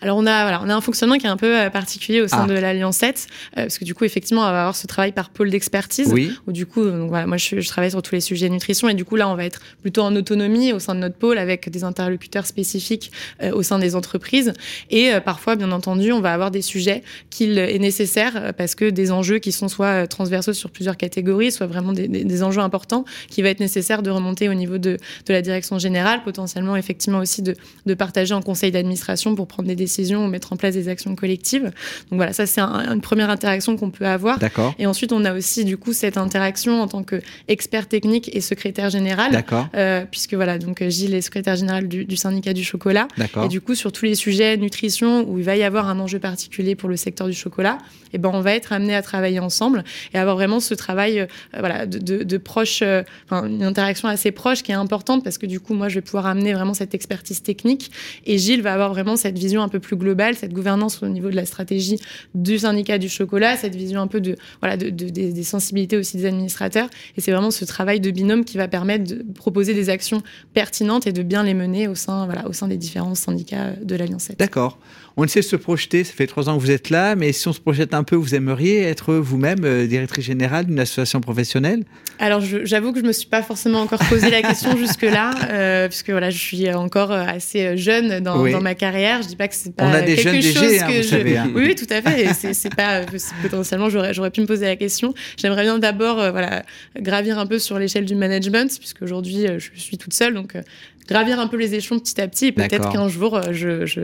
Alors 0.01 0.17
on 0.17 0.25
a 0.25 0.43
voilà, 0.43 0.61
on 0.63 0.69
a 0.69 0.75
un 0.75 0.81
fonctionnement 0.81 1.17
qui 1.17 1.25
est 1.25 1.29
un 1.29 1.37
peu 1.37 1.57
euh, 1.57 1.69
particulier 1.69 2.21
au 2.21 2.27
sein 2.27 2.43
ah. 2.43 2.47
de 2.47 2.53
l'Alliance 2.53 2.97
7 2.97 3.27
euh, 3.57 3.61
parce 3.63 3.77
que 3.77 3.85
du 3.85 3.93
coup 3.93 4.03
effectivement 4.03 4.41
on 4.41 4.45
va 4.45 4.61
avoir 4.61 4.75
ce 4.75 4.87
travail 4.87 5.11
par 5.11 5.29
pôle 5.29 5.49
d'expertise 5.49 6.11
oui. 6.13 6.31
où 6.47 6.51
du 6.51 6.65
coup 6.65 6.83
donc 6.83 7.09
voilà, 7.09 7.27
moi 7.27 7.37
je, 7.37 7.59
je, 7.59 7.67
travaille 7.67 7.91
sur 7.91 8.01
tous 8.01 8.15
les 8.15 8.21
sujets 8.21 8.49
nutrition 8.49 8.89
et 8.89 8.93
du 8.93 9.05
coup 9.05 9.15
là 9.15 9.29
on 9.29 9.35
va 9.35 9.45
être 9.45 9.61
plutôt 9.81 10.01
en 10.01 10.15
autonomie 10.15 10.73
au 10.73 10.79
sein 10.79 10.95
de 10.95 10.99
notre 10.99 11.15
pôle 11.15 11.37
avec 11.37 11.69
des 11.69 11.83
interlocuteurs 11.83 12.45
spécifiques 12.45 13.11
euh, 13.41 13.51
au 13.51 13.63
sein 13.63 13.79
des 13.79 13.95
entreprises 13.95 14.53
et 14.89 15.13
euh, 15.13 15.19
parfois 15.19 15.55
bien 15.55 15.71
entendu 15.71 16.11
on 16.11 16.21
va 16.21 16.33
avoir 16.33 16.51
des 16.51 16.61
sujets 16.61 17.03
qu'il 17.29 17.57
est 17.57 17.79
nécessaire 17.79 18.33
euh, 18.35 18.51
parce 18.51 18.75
que 18.75 18.89
des 18.89 19.11
enjeux 19.11 19.39
qui 19.39 19.51
sont 19.51 19.67
soit 19.67 20.07
transversaux 20.07 20.53
sur 20.53 20.69
plusieurs 20.69 20.97
catégories 20.97 21.51
soit 21.51 21.67
vraiment 21.67 21.93
des, 21.93 22.07
des, 22.07 22.23
des, 22.23 22.43
enjeux 22.43 22.61
importants 22.61 23.05
qui 23.29 23.41
va 23.41 23.49
être 23.49 23.59
nécessaire 23.59 24.01
de 24.01 24.09
remonter 24.09 24.49
au 24.49 24.53
niveau 24.53 24.77
de, 24.77 24.97
de 25.25 25.33
la 25.33 25.41
direction 25.41 25.79
générale 25.79 26.21
potentiellement 26.23 26.75
effectivement 26.75 27.19
aussi 27.19 27.41
de, 27.41 27.55
de 27.85 27.93
partager 27.93 28.33
en 28.33 28.41
conseil 28.41 28.71
d'administration 28.71 29.35
pour 29.35 29.47
prendre 29.47 29.67
des 29.67 29.75
décisions 29.75 29.84
ou 30.23 30.27
mettre 30.27 30.53
en 30.53 30.57
place 30.57 30.73
des 30.73 30.89
actions 30.89 31.15
collectives. 31.15 31.63
Donc 31.63 32.17
voilà, 32.17 32.33
ça 32.33 32.45
c'est 32.45 32.61
un, 32.61 32.93
une 32.93 33.01
première 33.01 33.29
interaction 33.29 33.77
qu'on 33.77 33.91
peut 33.91 34.05
avoir. 34.05 34.39
D'accord. 34.39 34.73
Et 34.79 34.85
ensuite, 34.85 35.11
on 35.11 35.25
a 35.25 35.33
aussi 35.33 35.65
du 35.65 35.77
coup 35.77 35.93
cette 35.93 36.17
interaction 36.17 36.81
en 36.81 36.87
tant 36.87 37.03
qu'expert 37.03 37.87
technique 37.87 38.35
et 38.35 38.41
secrétaire 38.41 38.89
général. 38.89 39.31
D'accord. 39.31 39.67
Euh, 39.75 40.05
puisque 40.09 40.33
voilà, 40.33 40.57
donc 40.57 40.83
Gilles 40.87 41.13
est 41.13 41.21
secrétaire 41.21 41.55
général 41.55 41.87
du, 41.87 42.05
du 42.05 42.15
syndicat 42.15 42.53
du 42.53 42.63
chocolat. 42.63 43.07
D'accord. 43.17 43.45
Et 43.45 43.47
du 43.47 43.61
coup, 43.61 43.75
sur 43.75 43.91
tous 43.91 44.05
les 44.05 44.15
sujets 44.15 44.57
nutrition 44.57 45.27
où 45.29 45.39
il 45.39 45.45
va 45.45 45.55
y 45.55 45.63
avoir 45.63 45.87
un 45.87 45.99
enjeu 45.99 46.19
particulier 46.19 46.75
pour 46.75 46.89
le 46.89 46.97
secteur 46.97 47.27
du 47.27 47.33
chocolat, 47.33 47.77
et 48.13 48.15
eh 48.15 48.17
ben 48.17 48.29
on 48.33 48.39
va 48.39 48.53
être 48.53 48.71
amené 48.71 48.95
à 48.95 49.01
travailler 49.01 49.39
ensemble 49.39 49.83
et 50.13 50.17
avoir 50.17 50.37
vraiment 50.37 50.61
ce 50.61 50.73
travail 50.73 51.19
euh, 51.19 51.25
voilà 51.59 51.85
de, 51.85 51.97
de, 51.97 52.23
de 52.23 52.37
proche, 52.37 52.81
euh, 52.81 53.03
une 53.31 53.63
interaction 53.63 54.07
assez 54.07 54.31
proche 54.31 54.63
qui 54.63 54.71
est 54.71 54.75
importante 54.75 55.23
parce 55.23 55.37
que 55.37 55.45
du 55.45 55.59
coup, 55.59 55.73
moi, 55.73 55.89
je 55.89 55.95
vais 55.95 56.01
pouvoir 56.01 56.25
amener 56.27 56.53
vraiment 56.53 56.73
cette 56.73 56.93
expertise 56.93 57.41
technique 57.41 57.91
et 58.25 58.37
Gilles 58.37 58.61
va 58.61 58.73
avoir 58.73 58.89
vraiment 58.89 59.15
cette 59.15 59.37
vision 59.37 59.61
un 59.61 59.69
peu 59.69 59.74
plus 59.79 59.95
globale, 59.95 60.35
cette 60.35 60.53
gouvernance 60.53 61.01
au 61.03 61.07
niveau 61.07 61.29
de 61.29 61.35
la 61.35 61.45
stratégie 61.45 61.99
du 62.33 62.59
syndicat 62.59 62.97
du 62.97 63.09
chocolat, 63.09 63.57
cette 63.57 63.75
vision 63.75 64.01
un 64.01 64.07
peu 64.07 64.21
de, 64.21 64.35
voilà, 64.61 64.77
de, 64.77 64.89
de 64.89 65.09
des, 65.09 65.43
sensibilités 65.43 65.97
aussi 65.97 66.17
des 66.17 66.25
administrateurs. 66.25 66.89
Et 67.17 67.21
c'est 67.21 67.31
vraiment 67.31 67.51
ce 67.51 67.65
travail 67.65 67.99
de 67.99 68.11
binôme 68.11 68.45
qui 68.45 68.57
va 68.57 68.67
permettre 68.67 69.15
de 69.15 69.25
proposer 69.33 69.73
des 69.73 69.89
actions 69.89 70.23
pertinentes 70.53 71.07
et 71.07 71.11
de 71.11 71.23
bien 71.23 71.43
les 71.43 71.53
mener 71.53 71.87
au 71.87 71.95
sein, 71.95 72.25
voilà, 72.25 72.47
au 72.47 72.53
sein 72.53 72.67
des 72.67 72.77
différents 72.77 73.15
syndicats 73.15 73.71
de 73.81 73.95
l'Alliance 73.95 74.23
7. 74.23 74.39
D'accord. 74.39 74.79
On 75.17 75.23
essaie 75.23 75.39
de 75.39 75.45
se 75.45 75.55
projeter, 75.55 76.03
ça 76.03 76.13
fait 76.13 76.27
trois 76.27 76.49
ans 76.49 76.57
que 76.57 76.61
vous 76.61 76.71
êtes 76.71 76.89
là, 76.89 77.15
mais 77.15 77.31
si 77.31 77.47
on 77.47 77.53
se 77.53 77.59
projette 77.59 77.93
un 77.93 78.03
peu, 78.03 78.15
vous 78.15 78.35
aimeriez 78.35 78.81
être 78.81 79.13
vous-même 79.15 79.63
euh, 79.63 79.87
directrice 79.87 80.25
générale 80.25 80.65
d'une 80.65 80.79
association 80.79 81.21
professionnelle? 81.21 81.83
Alors 82.19 82.41
j'avoue 82.41 82.93
que 82.93 82.99
je 82.99 83.05
me 83.05 83.11
suis 83.11 83.27
pas 83.27 83.41
forcément 83.41 83.81
encore 83.81 83.99
posé 84.09 84.29
la 84.29 84.41
question 84.41 84.77
jusque-là, 84.77 85.31
euh, 85.49 85.87
puisque 85.87 86.09
voilà, 86.09 86.29
je 86.29 86.37
suis 86.37 86.71
encore 86.73 87.11
assez 87.11 87.77
jeune 87.77 88.21
dans, 88.21 88.41
oui. 88.41 88.51
dans 88.51 88.61
ma 88.61 88.75
carrière. 88.75 89.21
Je 89.21 89.27
dis 89.27 89.35
pas 89.35 89.47
que 89.47 89.55
c'est 89.55 89.75
pas 89.75 89.85
on 89.85 89.93
a 89.93 90.01
des 90.01 90.15
quelque 90.15 90.41
jeunes 90.41 90.53
chose 90.53 90.61
DG, 90.61 90.79
hein, 90.79 90.87
que 90.87 90.97
vous 90.97 91.03
je... 91.03 91.07
savez, 91.07 91.37
hein. 91.37 91.51
Oui, 91.53 91.63
oui, 91.67 91.75
tout 91.75 91.93
à 91.93 92.01
fait. 92.01 92.53
C'est 92.53 92.73
pas 92.75 93.01
potentiellement 93.41 93.89
j'aurais 93.89 94.31
pu 94.31 94.41
me 94.41 94.45
poser 94.45 94.65
la 94.65 94.75
question. 94.75 95.13
J'aimerais 95.37 95.63
bien 95.63 95.79
d'abord 95.79 96.19
euh, 96.19 96.31
voilà 96.31 96.63
gravir 96.99 97.39
un 97.39 97.45
peu 97.45 97.59
sur 97.59 97.79
l'échelle 97.79 98.05
du 98.05 98.15
management, 98.15 98.77
puisque 98.79 99.01
aujourd'hui 99.01 99.47
euh, 99.47 99.59
je 99.59 99.79
suis 99.79 99.97
toute 99.97 100.13
seule, 100.13 100.33
donc 100.33 100.55
euh, 100.55 100.61
gravir 101.07 101.39
un 101.39 101.47
peu 101.47 101.57
les 101.57 101.75
échelons 101.75 101.99
petit 101.99 102.19
à 102.21 102.27
petit. 102.27 102.47
Et 102.47 102.51
peut-être 102.51 102.91
qu'un 102.91 103.07
jour 103.07 103.35
euh, 103.35 103.51
je, 103.51 103.85
je 103.85 104.01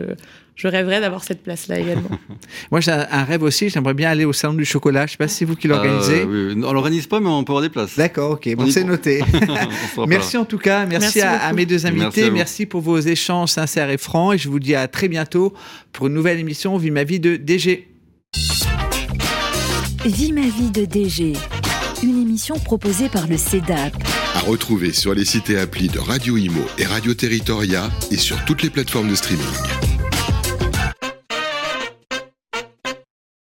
je 0.55 0.67
rêverais 0.67 1.01
d'avoir 1.01 1.23
cette 1.23 1.41
place-là 1.41 1.79
également. 1.79 2.09
Moi, 2.71 2.81
j'ai 2.81 2.91
un 2.91 3.23
rêve 3.23 3.41
aussi. 3.43 3.69
J'aimerais 3.69 3.93
bien 3.93 4.11
aller 4.11 4.25
au 4.25 4.33
salon 4.33 4.53
du 4.53 4.65
chocolat. 4.65 5.01
Je 5.01 5.05
ne 5.05 5.09
sais 5.11 5.17
pas 5.17 5.27
si 5.27 5.37
c'est 5.37 5.45
vous 5.45 5.55
qui 5.55 5.67
l'organisez. 5.67 6.21
Euh, 6.21 6.53
oui. 6.53 6.63
On 6.63 6.73
l'organise 6.73 7.07
pas, 7.07 7.19
mais 7.19 7.29
on 7.29 7.43
peut 7.43 7.51
avoir 7.51 7.63
des 7.63 7.69
places. 7.69 7.95
D'accord, 7.97 8.31
ok. 8.31 8.55
Bon, 8.55 8.69
c'est 8.69 8.83
noté. 8.83 9.23
merci 10.07 10.37
en 10.37 10.45
tout 10.45 10.59
cas. 10.59 10.85
Merci, 10.85 11.17
merci 11.17 11.21
à, 11.21 11.41
à, 11.41 11.53
mes 11.53 11.65
deux 11.65 11.85
invités. 11.85 12.01
Merci, 12.03 12.31
merci, 12.31 12.65
pour 12.65 12.81
vos 12.81 12.99
échanges 12.99 13.49
sincères 13.49 13.89
et 13.89 13.97
francs. 13.97 14.35
Et 14.35 14.37
je 14.37 14.49
vous 14.49 14.59
dis 14.59 14.75
à 14.75 14.87
très 14.87 15.07
bientôt 15.07 15.53
pour 15.91 16.07
une 16.07 16.13
nouvelle 16.13 16.39
émission 16.39 16.77
Vie 16.77 16.91
ma 16.91 17.03
vie 17.03 17.19
de 17.19 17.37
DG. 17.37 17.87
Vie 20.05 20.31
ma 20.31 20.41
vie 20.41 20.71
de 20.71 20.85
DG. 20.85 21.33
Une 22.03 22.21
émission 22.21 22.59
proposée 22.59 23.09
par 23.09 23.27
le 23.27 23.37
CEDAP. 23.37 24.20
À 24.33 24.39
retrouver 24.39 24.93
sur 24.93 25.13
les 25.13 25.25
sites 25.25 25.49
et 25.49 25.59
applis 25.59 25.89
de 25.89 25.99
Radio 25.99 26.37
Imo 26.37 26.65
et 26.77 26.85
Radio 26.85 27.13
Territoria 27.13 27.89
et 28.11 28.17
sur 28.17 28.43
toutes 28.45 28.63
les 28.63 28.69
plateformes 28.69 29.09
de 29.09 29.15
streaming. 29.15 29.45